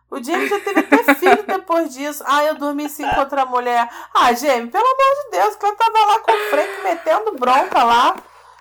[0.10, 2.24] O Jamie já teve até filho depois disso.
[2.26, 3.88] Ah, eu dormi sim com outra mulher.
[4.14, 7.84] Ah, Jamie, pelo amor de Deus, que eu tava lá com o Frank metendo bronca
[7.84, 8.16] lá.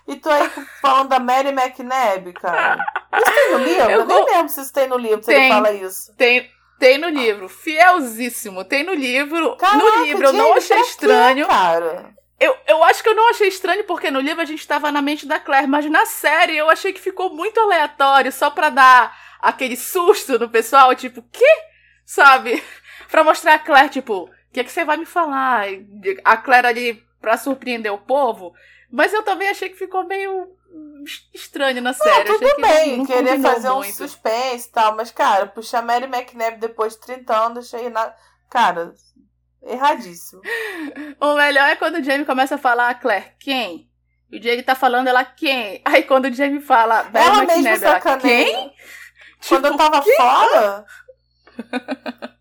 [0.06, 0.50] E tô aí
[0.80, 2.84] falando da Mary McNabb, cara.
[3.14, 3.90] Isso tem no livro?
[3.90, 5.44] Eu Eu, nem lembro se isso tem no livro, se Tem.
[5.44, 6.14] ele fala isso.
[6.16, 8.64] Tem, tem no livro, fielzíssimo.
[8.64, 9.56] Tem no livro.
[9.56, 11.46] Caraca, no livro eu não achei quê, estranho.
[11.46, 12.12] cara.
[12.38, 15.00] Eu, eu acho que eu não achei estranho porque no livro a gente tava na
[15.00, 19.16] mente da Claire, mas na série eu achei que ficou muito aleatório, só pra dar
[19.40, 21.46] aquele susto no pessoal, tipo, que?
[22.04, 22.62] Sabe?
[23.10, 25.66] Pra mostrar a Claire, tipo, o que é que você vai me falar?
[26.24, 28.52] A Claire ali pra surpreender o povo.
[28.94, 32.26] Mas eu também achei que ficou meio hum, estranho na série.
[32.26, 33.92] Tudo bem, não querer fazer um muito.
[33.92, 38.14] suspense e tal, mas, cara, puxar Mary McNabb depois de 30 anos, achei na...
[38.48, 38.94] Cara,
[39.64, 40.40] erradíssimo.
[41.20, 43.90] O melhor é quando o Jamie começa a falar a Claire, quem?
[44.30, 45.82] E o Jamie tá falando ela, quem?
[45.84, 48.44] Aí quando o Jamie fala, Mary Ela mesmo McNabb, ela, sacaneia.
[48.44, 48.74] quem?
[49.48, 50.84] Quando eu Tipo, tava fora.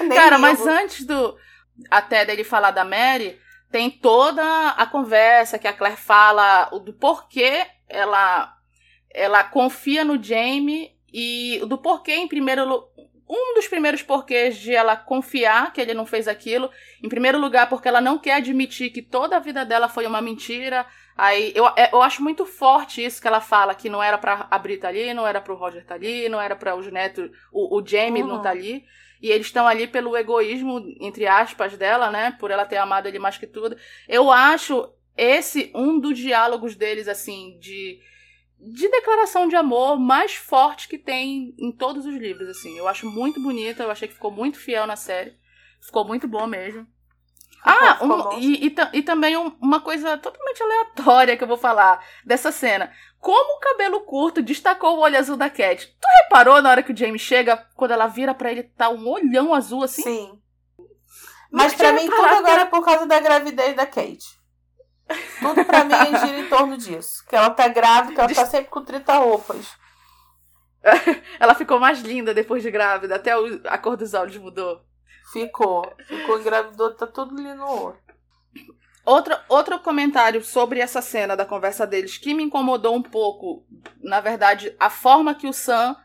[0.00, 1.36] Nem Cara, mas antes do.
[1.90, 3.38] Até dele falar da Mary,
[3.72, 8.54] tem toda a conversa que a Claire fala o do porquê ela,
[9.12, 12.88] ela confia no Jamie e do porquê, em primeiro.
[13.34, 16.70] Um dos primeiros porquês de ela confiar que ele não fez aquilo,
[17.02, 20.20] em primeiro lugar, porque ela não quer admitir que toda a vida dela foi uma
[20.20, 20.84] mentira.
[21.16, 24.46] Aí eu, é- eu acho muito forte isso que ela fala, que não era pra
[24.50, 27.78] a Brita ali, não era pro Roger tá ali, não era para os netos, o,
[27.78, 28.42] o Jamie não Uhum.
[28.42, 28.84] tá ali.
[29.22, 32.36] E eles estão ali pelo egoísmo, entre aspas, dela, né?
[32.40, 33.76] Por ela ter amado ele mais que tudo.
[34.08, 38.00] Eu acho esse um dos diálogos deles, assim, de,
[38.58, 42.76] de declaração de amor mais forte que tem em todos os livros, assim.
[42.76, 45.36] Eu acho muito bonita, eu achei que ficou muito fiel na série.
[45.80, 46.84] Ficou muito bom mesmo.
[47.64, 52.04] ah, um, e, e, e, também um, uma coisa totalmente aleatória que eu vou falar
[52.24, 52.92] dessa cena.
[53.22, 55.86] Como o cabelo curto destacou o olho azul da Cat?
[55.86, 59.08] Tu reparou na hora que o James chega, quando ela vira para ele, tá um
[59.08, 60.02] olhão azul assim?
[60.02, 60.42] Sim.
[61.48, 64.26] Mas para mim tudo agora é por causa da gravidez da Kate.
[65.38, 67.24] Tudo pra mim gira em torno disso.
[67.28, 69.68] Que ela tá grávida, que ela tá sempre com 30 roupas.
[71.38, 73.30] ela ficou mais linda depois de grávida, até
[73.68, 74.82] a cor dos olhos mudou.
[75.32, 75.94] Ficou.
[76.08, 77.96] Ficou engravidou, tá tudo lindo.
[79.04, 83.64] Outro, outro comentário sobre essa cena da conversa deles que me incomodou um pouco,
[84.00, 85.96] na verdade, a forma que o Sam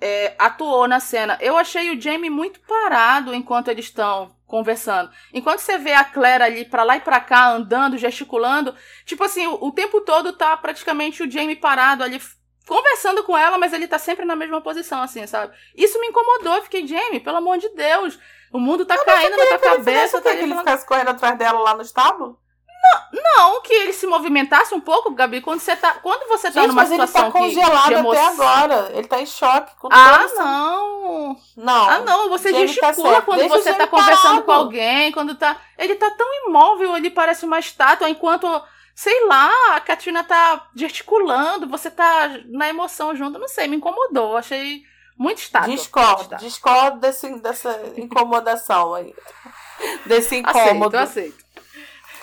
[0.00, 1.36] é, atuou na cena.
[1.40, 5.10] Eu achei o Jamie muito parado enquanto eles estão conversando.
[5.34, 8.74] Enquanto você vê a Claire ali para lá e para cá andando, gesticulando,
[9.04, 12.20] tipo assim, o, o, tempo todo tá praticamente o Jamie parado ali
[12.66, 15.56] conversando com ela, mas ele tá sempre na mesma posição assim, sabe?
[15.76, 18.18] Isso me incomodou, fiquei, Jamie, pelo amor de Deus,
[18.52, 21.74] o mundo tá caindo na tua cabeça, tá que ele ficasse correndo atrás dela lá
[21.74, 22.38] no estábulo?
[23.12, 26.60] Não, não, que ele se movimentasse um pouco, Gabi, quando você tá, quando você tá
[26.60, 28.90] Gente, numa mas situação ele tá congelado que, até agora.
[28.92, 31.36] Ele tá em choque com Ah, não.
[31.56, 31.88] Não.
[31.90, 34.42] Ah, não, você Jamie tá gesticula tá quando Deixa você tá conversando parado.
[34.44, 38.46] com alguém, quando tá, ele tá tão imóvel, ele parece uma estátua, enquanto
[38.94, 44.38] sei lá, a Katrina tá gesticulando, você tá na emoção junto, não sei, me incomodou,
[44.38, 44.82] achei
[45.18, 45.74] muito estátua.
[45.74, 49.14] Discordo, discordo desse, dessa incomodação aí.
[50.06, 50.96] Desse incômodo.
[50.96, 51.36] Aceito,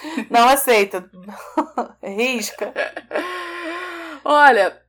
[0.02, 0.28] aceito.
[0.32, 1.10] Não aceita.
[2.02, 2.74] Risca.
[4.26, 4.82] Olha.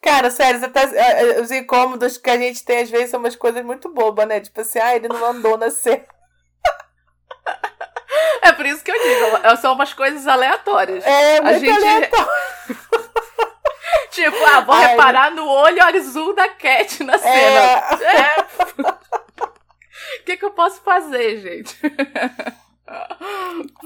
[0.00, 3.36] Cara, sério, tá, é, é, os incômodos que a gente tem às vezes são umas
[3.36, 4.40] coisas muito bobas, né?
[4.40, 6.04] Tipo assim, ah, ele não andou na cena.
[8.42, 11.04] É por isso que eu digo, são umas coisas aleatórias.
[11.04, 11.70] É, muito a gente...
[11.70, 12.28] aleatório.
[14.16, 17.30] Tipo, ah, vou Ai, reparar no olho azul da Cat na cena.
[17.30, 18.16] É.
[18.16, 18.46] é.
[20.20, 21.76] O que, que eu posso fazer, gente?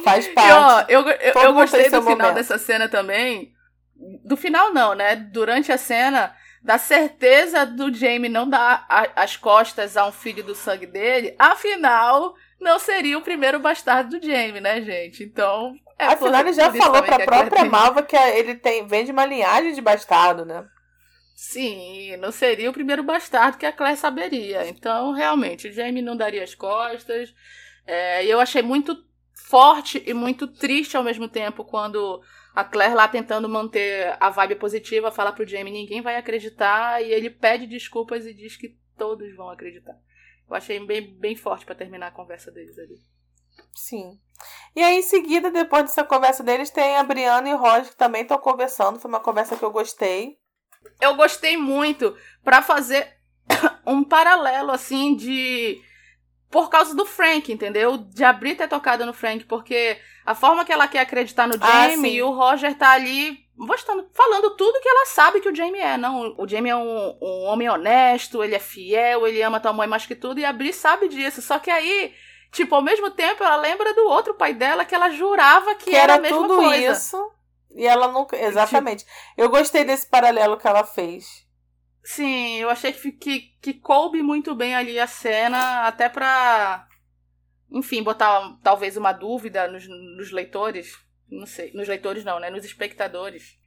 [0.04, 0.48] Faz parte.
[0.48, 2.34] E, ó, eu, eu, eu gostei do final momento.
[2.34, 3.52] dessa cena também.
[4.24, 5.16] Do final, não, né?
[5.16, 10.42] Durante a cena, da certeza do Jamie não dar a, as costas a um filho
[10.42, 11.34] do sangue dele.
[11.38, 15.22] Afinal, não seria o primeiro bastardo do Jamie, né, gente?
[15.22, 15.74] Então.
[16.00, 19.74] É Afinal, ele já falou pra própria Malva que ele tem, vem de uma linhagem
[19.74, 20.66] de bastardo, né?
[21.36, 24.66] Sim, não seria o primeiro bastardo que a Claire saberia.
[24.66, 27.34] Então, realmente, o Jamie não daria as costas.
[27.86, 28.96] É, eu achei muito
[29.34, 32.22] forte e muito triste ao mesmo tempo quando
[32.54, 37.12] a Claire lá tentando manter a vibe positiva fala pro Jamie ninguém vai acreditar e
[37.12, 39.96] ele pede desculpas e diz que todos vão acreditar.
[40.48, 42.96] Eu achei bem, bem forte para terminar a conversa deles ali.
[43.74, 44.18] Sim.
[44.74, 47.96] E aí, em seguida, depois dessa conversa deles, tem a Briana e o Roger que
[47.96, 48.98] também estão conversando.
[48.98, 50.38] Foi uma conversa que eu gostei.
[51.00, 53.16] Eu gostei muito para fazer
[53.86, 55.82] um paralelo, assim, de
[56.50, 57.96] por causa do Frank, entendeu?
[57.96, 61.88] De abrir ter tocado no Frank, porque a forma que ela quer acreditar no ah,
[61.88, 65.54] Jamie ah, e o Roger tá ali mostrando, falando tudo que ela sabe que o
[65.54, 65.96] Jamie é.
[65.96, 69.86] Não, o Jamie é um, um homem honesto, ele é fiel, ele ama tua mãe
[69.86, 71.40] mais que tudo, e a Bri sabe disso.
[71.40, 72.12] Só que aí,
[72.50, 75.96] tipo, ao mesmo tempo, ela lembra do outro pai dela que ela jurava que, que
[75.96, 76.92] era, era, a mesma tudo coisa.
[76.92, 77.32] isso.
[77.72, 78.36] E ela nunca.
[78.36, 79.04] Exatamente.
[79.04, 79.16] Tipo...
[79.36, 81.46] Eu gostei desse paralelo que ela fez.
[82.02, 86.86] Sim, eu achei que, que, que coube muito bem ali a cena, até pra,
[87.70, 90.98] enfim, botar talvez uma dúvida nos, nos leitores.
[91.30, 92.50] Não sei, nos leitores não, né?
[92.50, 93.58] Nos espectadores.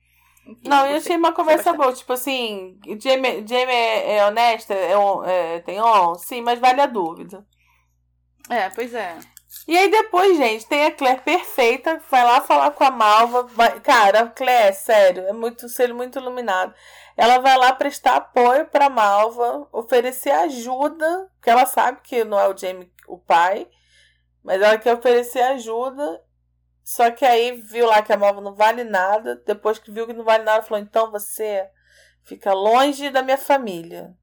[0.45, 1.93] Enfim, não, eu achei uma conversa boa.
[1.93, 4.93] Tipo assim, Jamie, Jamie é, é honesta, é,
[5.25, 7.45] é, tem on, sim, mas vale a dúvida.
[8.49, 9.17] É, pois é.
[9.67, 13.43] E aí depois, gente, tem a Claire perfeita, vai lá falar com a Malva.
[13.43, 13.79] Vai...
[13.79, 16.73] Cara, a Claire, sério, é muito ser muito iluminado.
[17.15, 22.47] Ela vai lá prestar apoio pra Malva, oferecer ajuda, porque ela sabe que não é
[22.47, 23.67] o Jamie o pai,
[24.43, 26.21] mas ela quer oferecer ajuda.
[26.83, 29.41] Só que aí viu lá que a Malva não vale nada.
[29.45, 31.69] Depois que viu que não vale nada, falou: então você
[32.23, 34.13] fica longe da minha família.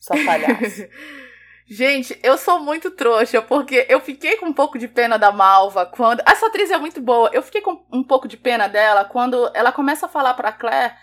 [0.00, 0.88] Só palhaço.
[1.70, 5.84] Gente, eu sou muito trouxa, porque eu fiquei com um pouco de pena da Malva
[5.84, 6.22] quando.
[6.26, 7.28] Essa atriz é muito boa.
[7.30, 10.94] Eu fiquei com um pouco de pena dela quando ela começa a falar pra Claire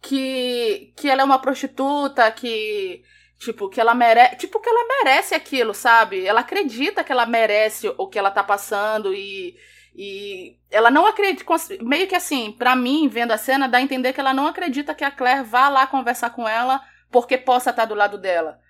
[0.00, 3.02] que, que ela é uma prostituta, que.
[3.38, 4.36] Tipo, que ela merece.
[4.36, 6.26] Tipo, que ela merece aquilo, sabe?
[6.26, 9.56] Ela acredita que ela merece o que ela tá passando e.
[9.94, 11.44] E ela não acredita.
[11.82, 14.94] Meio que assim, para mim, vendo a cena, dá a entender que ela não acredita
[14.94, 16.80] que a Claire vá lá conversar com ela
[17.10, 18.60] porque possa estar do lado dela.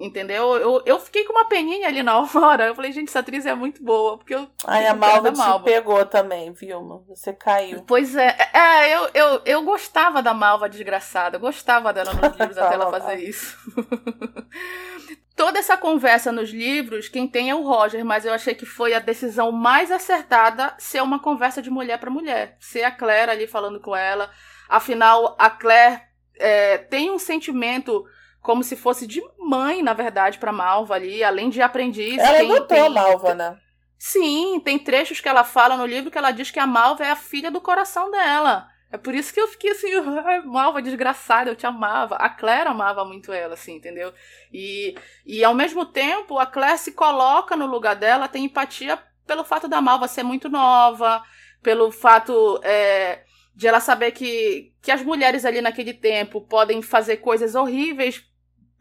[0.00, 0.56] Entendeu?
[0.56, 2.66] Eu, eu fiquei com uma peninha ali na hora.
[2.66, 4.16] Eu falei, gente, essa atriz é muito boa.
[4.16, 4.48] Porque eu.
[4.66, 5.64] Ai, a Malva te Malva.
[5.64, 7.02] pegou também, Vilma.
[7.08, 7.82] Você caiu.
[7.86, 8.36] Pois é.
[8.52, 11.36] É, eu, eu, eu gostava da Malva desgraçada.
[11.36, 13.58] Eu gostava dela nos livros até ela fazer isso.
[15.36, 18.94] Toda essa conversa nos livros, quem tem é o Roger, mas eu achei que foi
[18.94, 22.56] a decisão mais acertada ser uma conversa de mulher para mulher.
[22.60, 24.30] Ser a Claire ali falando com ela.
[24.68, 26.02] Afinal, a Claire
[26.38, 28.04] é, tem um sentimento
[28.44, 32.18] como se fosse de mãe, na verdade, pra Malva ali, além de aprendiz.
[32.18, 33.58] Ela tem, botou tem, a Malva, né?
[33.98, 37.10] Sim, tem trechos que ela fala no livro que ela diz que a Malva é
[37.10, 38.68] a filha do coração dela.
[38.92, 39.88] É por isso que eu fiquei assim,
[40.44, 42.16] Malva desgraçada, eu te amava.
[42.16, 44.12] A Claire amava muito ela, assim, entendeu?
[44.52, 49.42] E, e ao mesmo tempo, a Claire se coloca no lugar dela, tem empatia pelo
[49.42, 51.24] fato da Malva ser muito nova,
[51.62, 53.22] pelo fato é,
[53.56, 58.22] de ela saber que, que as mulheres ali naquele tempo podem fazer coisas horríveis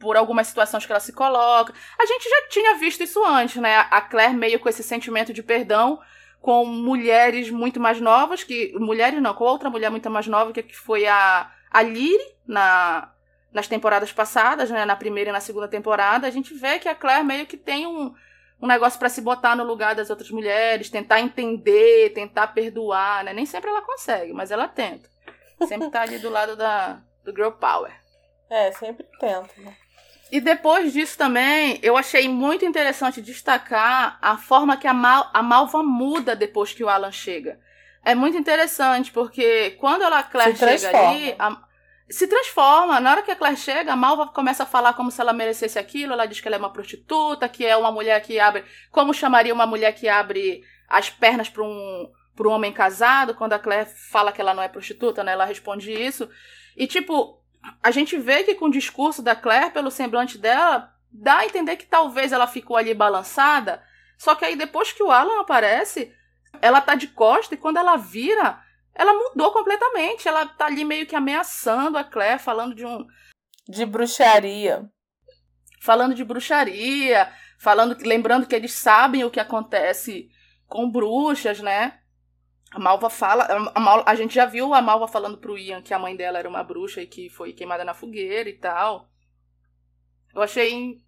[0.03, 1.73] por algumas situações que ela se coloca.
[1.97, 3.87] A gente já tinha visto isso antes, né?
[3.89, 6.01] A Claire meio com esse sentimento de perdão
[6.41, 10.75] com mulheres muito mais novas, que mulheres não, com outra mulher muito mais nova, que
[10.75, 13.09] foi a a Lyri na
[13.51, 16.95] nas temporadas passadas, né, na primeira e na segunda temporada, a gente vê que a
[16.95, 18.11] Claire meio que tem um,
[18.59, 23.31] um negócio para se botar no lugar das outras mulheres, tentar entender, tentar perdoar, né?
[23.31, 25.07] Nem sempre ela consegue, mas ela tenta.
[25.67, 27.93] Sempre tá ali do lado da, do girl power.
[28.49, 29.75] É, sempre tenta, né?
[30.33, 35.43] E depois disso também, eu achei muito interessante destacar a forma que a, Mal, a
[35.43, 37.59] Malva muda depois que o Alan chega.
[38.03, 41.61] É muito interessante, porque quando ela, Claire se chega ali, a,
[42.09, 42.99] se transforma.
[42.99, 45.77] Na hora que a Claire chega, a Malva começa a falar como se ela merecesse
[45.77, 46.13] aquilo.
[46.13, 48.65] Ela diz que ela é uma prostituta, que é uma mulher que abre.
[48.89, 53.35] Como chamaria uma mulher que abre as pernas para um, pra um homem casado?
[53.35, 55.33] Quando a Claire fala que ela não é prostituta, né?
[55.33, 56.27] Ela responde isso.
[56.75, 57.39] E, tipo,
[57.81, 61.77] a gente vê que com o discurso da Claire, pelo semblante dela, dá a entender
[61.77, 63.83] que talvez ela ficou ali balançada.
[64.17, 66.13] Só que aí depois que o Alan aparece,
[66.61, 68.61] ela tá de costa e quando ela vira,
[68.93, 70.27] ela mudou completamente.
[70.27, 73.05] Ela tá ali meio que ameaçando a Claire, falando de um.
[73.67, 74.89] De bruxaria.
[75.81, 80.29] Falando de bruxaria, falando, lembrando que eles sabem o que acontece
[80.67, 81.99] com bruxas, né?
[82.73, 83.43] A Malva fala.
[83.75, 86.39] A, Malva, a, gente já viu a Malva falando pro Ian que a mãe dela
[86.39, 89.07] era uma bruxa e que foi queimada na fogueira e tal.
[90.33, 90.99] Eu achei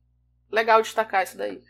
[0.51, 1.61] legal destacar isso daí.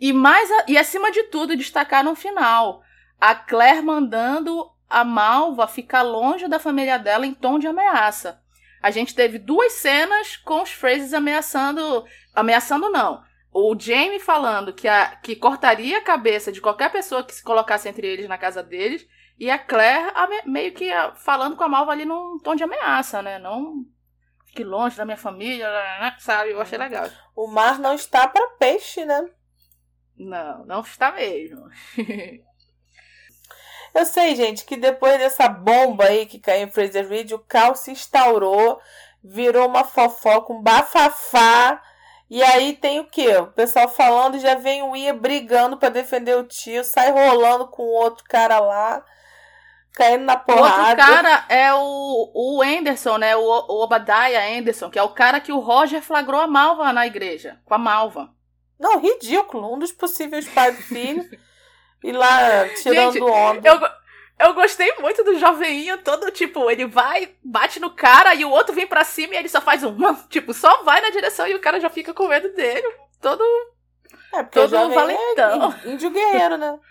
[0.00, 2.82] E mais a, e acima de tudo, destacar no final.
[3.20, 8.42] A Claire mandando a Malva ficar longe da família dela em tom de ameaça.
[8.82, 12.04] A gente teve duas cenas com os Phrases ameaçando.
[12.34, 13.22] Ameaçando não.
[13.52, 17.88] O Jamie falando que, a, que cortaria a cabeça de qualquer pessoa que se colocasse
[17.88, 19.06] entre eles na casa deles.
[19.38, 20.12] E a Claire
[20.46, 23.38] meio que falando com a Malva ali num tom de ameaça, né?
[23.38, 23.84] Não
[24.46, 25.68] fique longe da minha família,
[26.18, 26.50] sabe?
[26.50, 27.08] Eu achei legal.
[27.36, 29.30] O mar não está para peixe, né?
[30.16, 31.68] Não, não está mesmo.
[33.94, 37.92] Eu sei, gente, que depois dessa bomba aí que caiu em Fraser o caos se
[37.92, 38.80] instaurou,
[39.22, 41.80] virou uma fofoca, um bafafá.
[42.28, 43.36] E aí tem o quê?
[43.36, 47.82] O pessoal falando, já vem o Ia brigando para defender o tio, sai rolando com
[47.82, 49.02] o outro cara lá
[49.98, 50.62] caindo na porrada.
[50.62, 53.36] O outro cara é o, o Anderson, né?
[53.36, 57.06] O, o Obadiah Anderson, que é o cara que o Roger flagrou a Malva na
[57.06, 58.30] igreja, com a Malva.
[58.78, 59.74] Não, ridículo.
[59.74, 61.28] Um dos possíveis pais do filho.
[62.02, 63.68] e lá tirando Gente, onda.
[63.68, 68.50] Eu, eu gostei muito do joveninho todo, tipo, ele vai, bate no cara e o
[68.50, 69.96] outro vem pra cima e ele só faz um.
[70.30, 72.88] Tipo, só vai na direção e o cara já fica com medo dele.
[73.20, 73.42] Todo.
[74.32, 75.74] É, porque todo o é valentão.
[75.84, 76.78] É índio guerreiro, né?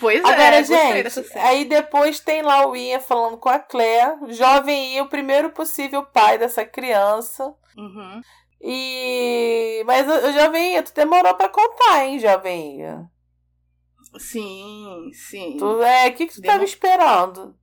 [0.00, 4.32] Pois Agora, é, gente, aí depois tem lá o Ian falando com a Claire.
[4.32, 7.54] Jovem Ian, o primeiro possível pai dessa criança.
[7.76, 8.20] Uhum.
[8.60, 9.82] E.
[9.86, 13.10] Mas o Jovem Ian, tu demorou pra contar, hein, Jovem Ian?
[14.18, 15.56] Sim, sim.
[15.58, 16.52] Tu, é, o que, que tu Demo...
[16.52, 17.56] tava esperando?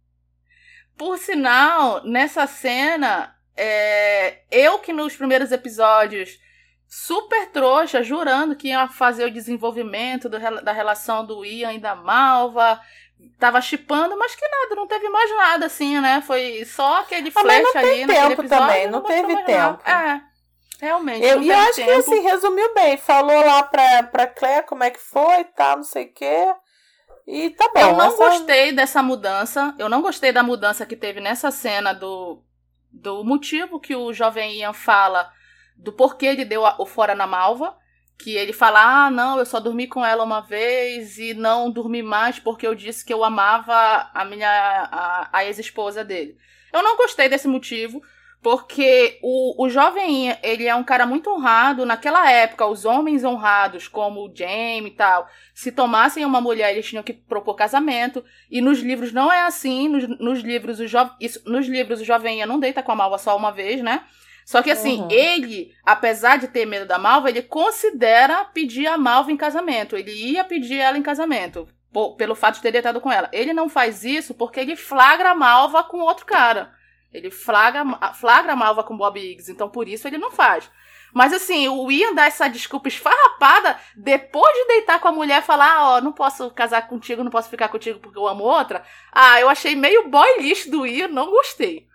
[0.98, 6.40] Por sinal, nessa cena, é, eu que nos primeiros episódios
[6.92, 11.96] super trouxa, jurando que ia fazer o desenvolvimento do, da relação do Ian e da
[11.96, 12.82] Malva.
[13.39, 16.22] Tava chipando, mas que nada, não teve mais nada assim, né?
[16.22, 19.80] Foi só aquele ah, flash ali no tempo episódio, também, não, não teve tempo.
[19.86, 19.89] Nada.
[19.89, 20.22] É.
[20.82, 21.26] Realmente.
[21.26, 21.88] Eu, eu acho tempo.
[21.88, 22.98] que assim, resumiu bem.
[22.98, 26.54] Falou lá pra, pra Claire como é que foi e tal, não sei o quê.
[27.26, 27.80] E tá bom.
[27.80, 28.18] Eu não essa...
[28.18, 29.74] gostei dessa mudança.
[29.80, 32.44] Eu não gostei da mudança que teve nessa cena do,
[32.92, 35.32] do motivo que o jovem Ian fala
[35.82, 37.76] do porquê ele deu o fora na malva.
[38.18, 42.04] Que ele fala, ah, não, eu só dormi com ela uma vez e não dormi
[42.04, 46.38] mais porque eu disse que eu amava a minha a, a ex-esposa dele.
[46.72, 48.00] Eu não gostei desse motivo,
[48.42, 51.86] Porque o, o jovem, ele é um cara muito honrado.
[51.86, 56.88] Naquela época, os homens honrados, como o Jamie e tal, se tomassem uma mulher, eles
[56.88, 58.24] tinham que propor casamento.
[58.50, 59.88] E nos livros não é assim.
[59.88, 60.98] Nos, nos livros, o jo,
[61.46, 64.04] nos livros, o jovem não deita com a malva só uma vez, né?
[64.52, 65.08] Só que assim, uhum.
[65.10, 69.95] ele, apesar de ter medo da malva, ele considera pedir a malva em casamento.
[69.95, 71.70] Ele ia pedir ela em casamento.
[72.18, 73.30] Pelo fato de ter deitado com ela.
[73.32, 76.74] Ele não faz isso porque ele flagra a malva com outro cara.
[77.14, 80.70] Ele flagra, flagra a malva com Bob Higgs, então por isso ele não faz.
[81.14, 85.45] Mas assim, o Ian dá essa desculpa esfarrapada depois de deitar com a mulher e
[85.45, 88.84] falar: ah, ó, não posso casar contigo, não posso ficar contigo porque eu amo outra.
[89.14, 91.89] Ah, eu achei meio boy lixo do Ian, não gostei.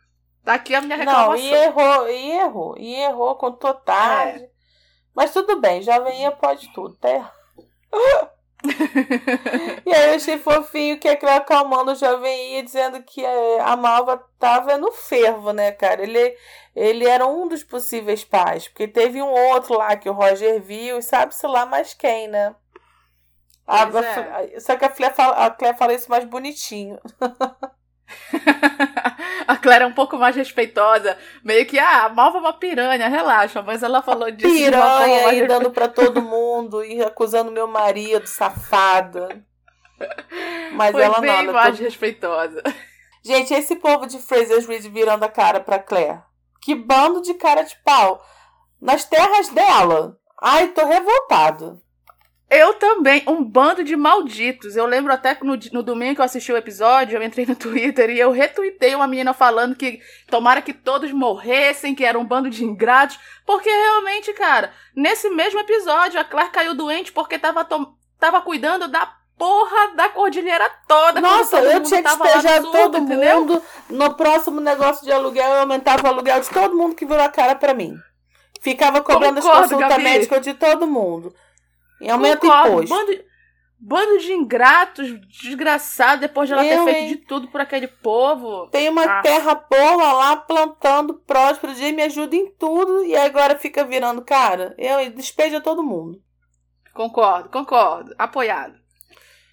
[0.47, 1.31] Tá aqui a minha reclamação.
[1.31, 4.29] Não, e errou, e errou, e errou com total.
[4.29, 4.49] É.
[5.13, 7.33] Mas tudo bem, jovem pode tudo, tá?
[9.85, 14.25] e aí eu achei fofinho que aquele acalmando o jovem ia dizendo que a Malva
[14.39, 16.05] tava no fervo, né, cara?
[16.05, 16.37] Ele,
[16.77, 20.99] ele era um dos possíveis pais, porque teve um outro lá que o Roger viu
[20.99, 22.55] e sabe-se lá mais quem, né?
[23.67, 24.61] A, é.
[24.61, 27.01] Só que a Claire, fala, a fala isso mais bonitinho.
[29.47, 31.17] a Claire é um pouco mais respeitosa.
[31.43, 33.63] Meio que, ah, a Malva é uma piranha, relaxa.
[33.63, 34.55] Mas ela falou disso.
[34.55, 39.45] Piranha e dando pra todo mundo e acusando meu marido, safada.
[40.73, 41.39] Mas Foi ela bem não.
[41.39, 41.85] Ela mais tô...
[41.85, 42.63] respeitosa.
[43.25, 46.21] Gente, esse povo de Fraser's Reed virando a cara pra Claire.
[46.61, 48.25] Que bando de cara de pau.
[48.81, 50.17] Nas terras dela.
[50.41, 51.81] Ai, tô revoltado.
[52.49, 54.77] Eu também, um bando de malditos.
[54.77, 57.55] Eu lembro até que no, no domingo que eu assisti o episódio, eu entrei no
[57.57, 62.25] Twitter e eu retuitei uma menina falando que tomara que todos morressem, que era um
[62.25, 63.19] bando de ingratos.
[63.45, 67.67] Porque realmente, cara, nesse mesmo episódio, a Claire caiu doente porque tava,
[68.19, 71.21] tava cuidando da porra da cordilheira toda.
[71.21, 73.63] Nossa, eu tinha que despejar todo mundo.
[73.91, 77.29] No próximo negócio de aluguel, eu aumentava o aluguel de todo mundo que virou a
[77.29, 77.97] cara para mim.
[78.61, 81.35] Ficava cobrando Concordo, as consultas médicas de todo mundo.
[82.01, 82.83] E aumenta Concordo.
[82.83, 82.95] imposto.
[82.95, 83.25] Bando,
[83.79, 87.09] bando de ingratos, desgraçado, depois de ela Eu, ter feito hein?
[87.09, 88.69] de tudo por aquele povo.
[88.69, 89.23] Tem uma ah.
[89.23, 94.75] terra porra lá plantando próspero, dia me ajuda em tudo e agora fica virando cara.
[94.79, 96.21] Eu despeja todo mundo.
[96.95, 98.15] Concordo, concordo.
[98.19, 98.75] Apoiado.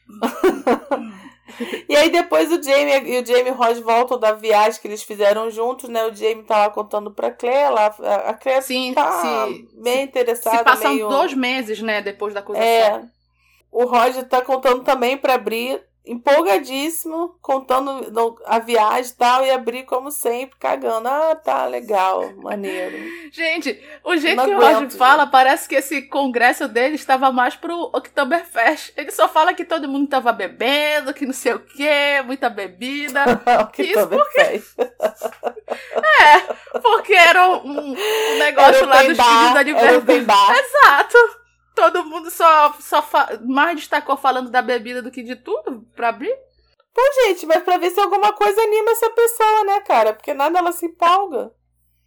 [1.90, 5.50] e aí depois o Jamie e o Jamie Ross voltam da viagem que eles fizeram
[5.50, 6.06] juntos, né?
[6.06, 7.88] O Jamie tá lá contando pra Claire, lá,
[8.26, 10.58] a Claire Sim, tá se, bem se, interessada.
[10.58, 11.10] Se passam meio...
[11.10, 12.66] dois meses, né, depois da acusação.
[12.66, 13.04] É.
[13.72, 19.84] O Roger tá contando também pra Bri empolgadíssimo, contando a viagem e tal, e abrir
[19.84, 21.08] como sempre, cagando.
[21.08, 22.98] Ah, tá, legal, maneiro.
[23.32, 27.56] Gente, o jeito não que o Roger fala, parece que esse congresso dele estava mais
[27.56, 28.92] pro Oktoberfest.
[28.98, 33.24] Ele só fala que todo mundo estava bebendo, que não sei o quê, muita bebida.
[33.80, 34.42] Isso porque...
[36.22, 40.60] é, porque era um, um negócio era lá dos filhos da liberdade.
[40.60, 41.43] Exato
[41.76, 43.04] todo mundo só, só
[43.46, 46.36] mais destacou falando da bebida do que de tudo pra abrir.
[46.94, 50.14] Pô, gente, mas pra ver se alguma coisa anima essa pessoa, né, cara?
[50.14, 51.52] Porque nada ela se empolga.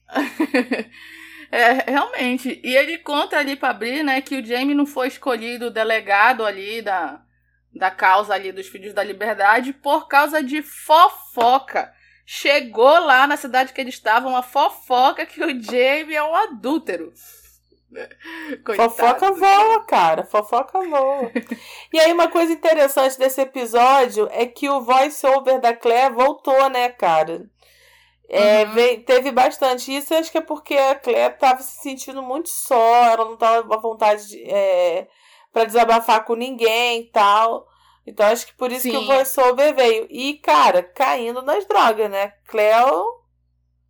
[1.51, 2.61] é, realmente.
[2.63, 6.81] E ele conta ali pra abrir, né, que o Jamie não foi escolhido delegado ali
[6.83, 7.21] da,
[7.75, 11.93] da causa ali dos Filhos da Liberdade por causa de fofoca.
[12.25, 17.13] Chegou lá na cidade que eles estavam uma fofoca que o Jamie é um adúltero.
[18.65, 18.91] Coitado.
[18.91, 20.25] Fofoca voa, cara.
[20.25, 21.31] Fofoca voa.
[21.93, 26.89] e aí, uma coisa interessante desse episódio é que o voice-over da Claire voltou, né,
[26.91, 27.49] cara?
[28.29, 28.73] É, uhum.
[28.73, 33.05] veio, teve bastante isso, acho que é porque a Claire tava se sentindo muito só,
[33.05, 35.07] ela não tava à vontade de, é,
[35.53, 37.69] para desabafar com ninguém e tal.
[38.05, 38.91] Então acho que por isso Sim.
[38.91, 40.07] que o voiceover veio.
[40.11, 42.33] E, cara, caindo nas drogas, né?
[42.47, 43.21] Cleo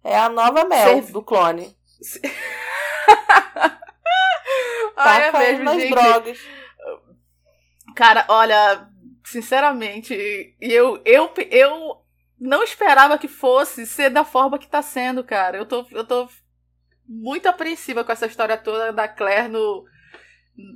[0.02, 1.76] é a nova Mel do clone.
[4.96, 5.90] Tá é mesmo, nas gente.
[5.90, 6.40] drogas.
[7.94, 8.88] Cara, olha,
[9.24, 10.14] sinceramente,
[10.60, 12.02] eu, eu, eu
[12.40, 15.58] não esperava que fosse ser da forma que tá sendo, cara.
[15.58, 16.28] Eu tô, eu tô
[17.06, 19.84] muito apreensiva com essa história toda da Claire no,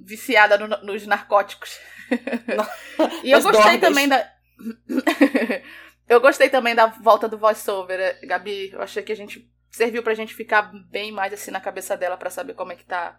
[0.05, 1.79] viciada no, nos narcóticos.
[3.25, 3.81] e eu gostei drogas.
[3.81, 4.33] também da.
[6.09, 8.71] eu gostei também da volta do voiceover, Gabi.
[8.73, 12.16] Eu achei que a gente serviu pra gente ficar bem mais assim na cabeça dela
[12.16, 13.18] para saber como é que tá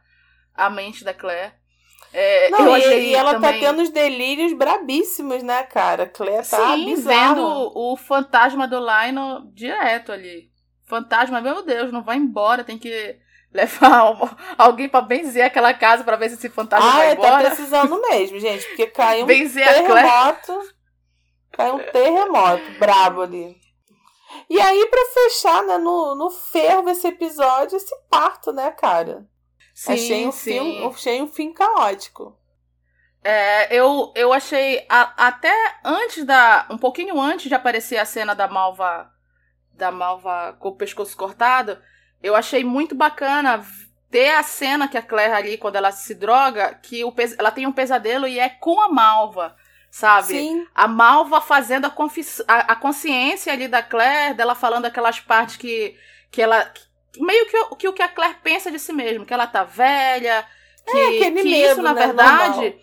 [0.56, 1.54] a mente da Claire.
[2.14, 3.62] É, não, e, e, ela tá também...
[3.62, 6.06] tá tendo os delírios brabíssimos, né, cara?
[6.06, 7.36] Claire tá Sim, bizarro.
[7.36, 10.52] vendo o, o fantasma do Lionel direto ali.
[10.86, 13.18] Fantasma, meu Deus, não vai embora, tem que
[13.54, 14.14] levar
[14.58, 17.36] alguém para benzer aquela casa para ver se esse fantasma ah, vai tá embora.
[17.36, 20.60] Ah, tá precisando mesmo, gente, porque caiu um benzer terremoto.
[21.54, 23.56] Caiu um terremoto brabo ali.
[24.50, 29.26] E aí, pra fechar, né, no, no fervo esse episódio, esse parto, né, cara?
[29.82, 30.60] Sim, achei um sim.
[30.60, 32.38] Fim, achei um fim caótico.
[33.24, 35.52] É, eu, eu achei a, até
[35.84, 36.68] antes da.
[36.70, 39.12] Um pouquinho antes de aparecer a cena da malva.
[39.74, 41.82] Da malva com o pescoço cortado,
[42.22, 43.66] eu achei muito bacana
[44.12, 47.66] ter a cena que a Claire ali, quando ela se droga, que o, ela tem
[47.66, 49.56] um pesadelo e é com a malva
[49.90, 50.28] sabe?
[50.28, 50.68] Sim.
[50.76, 51.94] A Malva fazendo a,
[52.48, 55.98] a, a, consciência ali da Claire, dela falando aquelas partes que,
[56.32, 56.72] que ela.
[57.18, 60.46] Meio que, que o que a Claire pensa de si mesma, que ela tá velha,
[60.86, 62.06] que, é, que isso, na né?
[62.08, 62.76] verdade.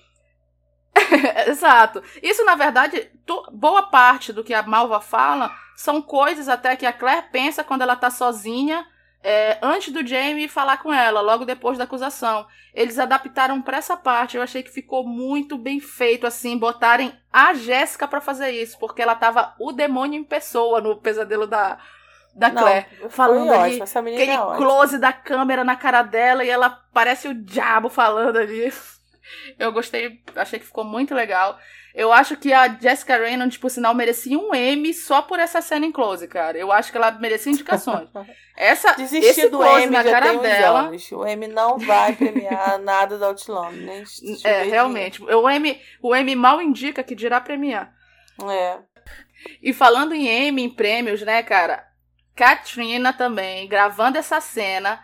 [1.49, 2.03] Exato.
[2.22, 6.87] Isso, na verdade, to, boa parte do que a Malva fala são coisas até que
[6.87, 8.87] a Claire pensa quando ela tá sozinha
[9.22, 12.47] é, antes do Jamie falar com ela, logo depois da acusação.
[12.72, 14.37] Eles adaptaram para essa parte.
[14.37, 19.03] Eu achei que ficou muito bem feito, assim, botarem a Jéssica para fazer isso, porque
[19.03, 21.79] ela tava o demônio em pessoa no pesadelo da,
[22.39, 22.86] da Claire.
[23.01, 27.34] Não, falando ali, aquele é close da câmera na cara dela e ela parece o
[27.34, 28.72] diabo falando ali.
[29.59, 31.59] Eu gostei, achei que ficou muito legal.
[31.95, 35.84] Eu acho que a Jessica Raymond, por sinal, merecia um M só por essa cena
[35.84, 36.57] em close, cara.
[36.57, 38.09] Eu acho que ela merecia indicações.
[38.57, 40.80] Essa, Desistir esse do close M na cara dela.
[40.80, 41.12] Anos.
[41.12, 44.03] O M não vai premiar nada da Outlaw, nem
[44.43, 45.22] É, realmente.
[45.22, 47.93] O M, o M mal indica que dirá premiar.
[48.51, 48.78] É.
[49.62, 51.88] E falando em M, em prêmios, né, cara?
[52.39, 55.03] Katrina também, gravando essa cena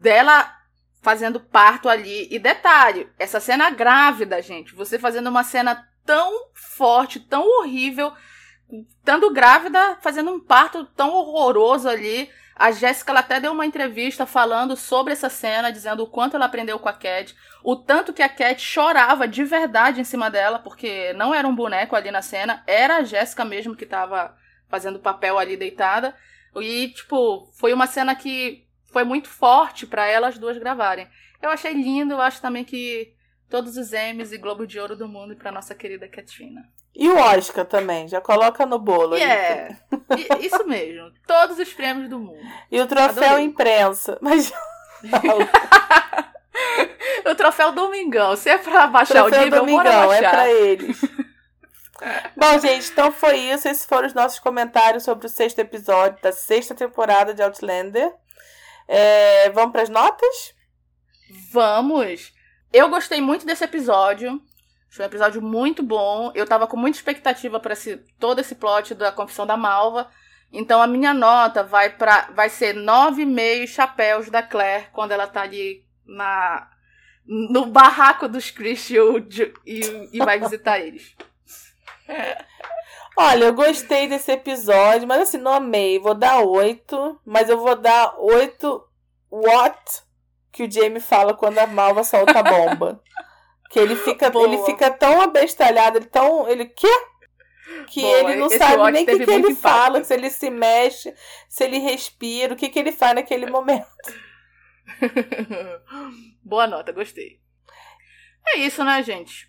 [0.00, 0.54] dela
[1.02, 2.28] fazendo parto ali.
[2.30, 4.76] E detalhe, essa cena grávida, gente.
[4.76, 8.12] Você fazendo uma cena tão forte, tão horrível,
[8.70, 12.30] estando grávida, fazendo um parto tão horroroso ali.
[12.54, 16.78] A Jéssica até deu uma entrevista falando sobre essa cena, dizendo o quanto ela aprendeu
[16.78, 21.12] com a Cat, o tanto que a Cat chorava de verdade em cima dela, porque
[21.14, 24.36] não era um boneco ali na cena, era a Jéssica mesmo que estava
[24.68, 26.14] fazendo papel ali deitada.
[26.56, 31.08] E, tipo, foi uma cena que foi muito forte para elas duas gravarem.
[31.40, 33.14] Eu achei lindo, eu acho também que
[33.48, 36.62] todos os Emmys e Globo de Ouro do mundo para nossa querida Katrina.
[36.94, 39.16] E o Oscar também, já coloca no bolo.
[39.16, 39.76] É,
[40.40, 41.12] isso mesmo.
[41.26, 42.40] Todos os prêmios do mundo.
[42.70, 43.44] E o troféu Adorei.
[43.44, 44.18] imprensa.
[44.20, 44.52] Mas.
[47.24, 48.34] o troféu Domingão.
[48.34, 51.00] Se é pra baixar o, o nível, Domingão, é pra eles.
[52.36, 53.68] Bom, gente, então foi isso.
[53.68, 58.12] Esses foram os nossos comentários sobre o sexto episódio da sexta temporada de Outlander.
[58.86, 60.54] É, vamos para as notas?
[61.52, 62.32] Vamos!
[62.72, 64.40] Eu gostei muito desse episódio.
[64.90, 66.32] Foi um episódio muito bom.
[66.34, 70.08] Eu tava com muita expectativa para esse, todo esse plot da Confissão da Malva.
[70.52, 75.26] Então a minha nota vai para vai ser nove meio chapéus da Claire quando ela
[75.26, 76.70] tá ali na
[77.26, 81.14] no barraco dos Chris e, e vai visitar eles.
[83.16, 85.98] Olha, eu gostei desse episódio, mas assim, não amei.
[85.98, 88.86] Vou dar oito, mas eu vou dar oito
[89.30, 90.02] what
[90.52, 93.02] que o Jamie fala quando a Malva solta a bomba.
[93.70, 96.48] que ele fica, ele fica tão abestalhado, ele tão.
[96.48, 96.88] Ele quê?
[97.88, 99.60] Que Boa, ele não sabe nem o que, que ele impacto.
[99.60, 101.14] fala, se ele se mexe,
[101.48, 103.86] se ele respira, o que, que ele faz naquele momento.
[106.42, 107.40] Boa nota, gostei.
[108.46, 109.47] É isso, né, gente?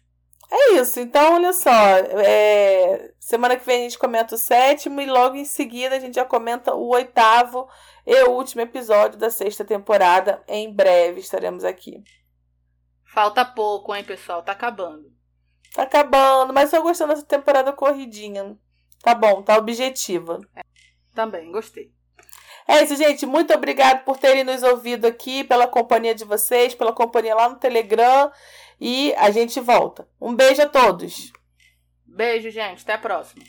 [0.51, 0.99] É isso.
[0.99, 1.71] Então, olha só.
[1.71, 3.13] É...
[3.19, 6.25] Semana que vem a gente comenta o sétimo e logo em seguida a gente já
[6.25, 7.69] comenta o oitavo
[8.05, 10.43] e o último episódio da sexta temporada.
[10.47, 12.03] Em breve estaremos aqui.
[13.13, 14.41] Falta pouco, hein, pessoal?
[14.41, 15.11] Tá acabando.
[15.73, 18.57] Tá acabando, mas tô gostando dessa temporada corridinha.
[19.03, 20.39] Tá bom, tá objetiva.
[20.55, 20.61] É,
[21.13, 21.91] também, gostei.
[22.67, 23.25] É isso, gente.
[23.25, 27.55] Muito obrigado por terem nos ouvido aqui, pela companhia de vocês, pela companhia lá no
[27.55, 28.31] Telegram.
[28.79, 30.07] E a gente volta.
[30.19, 31.31] Um beijo a todos.
[32.05, 32.81] Beijo, gente.
[32.83, 33.43] Até a próxima.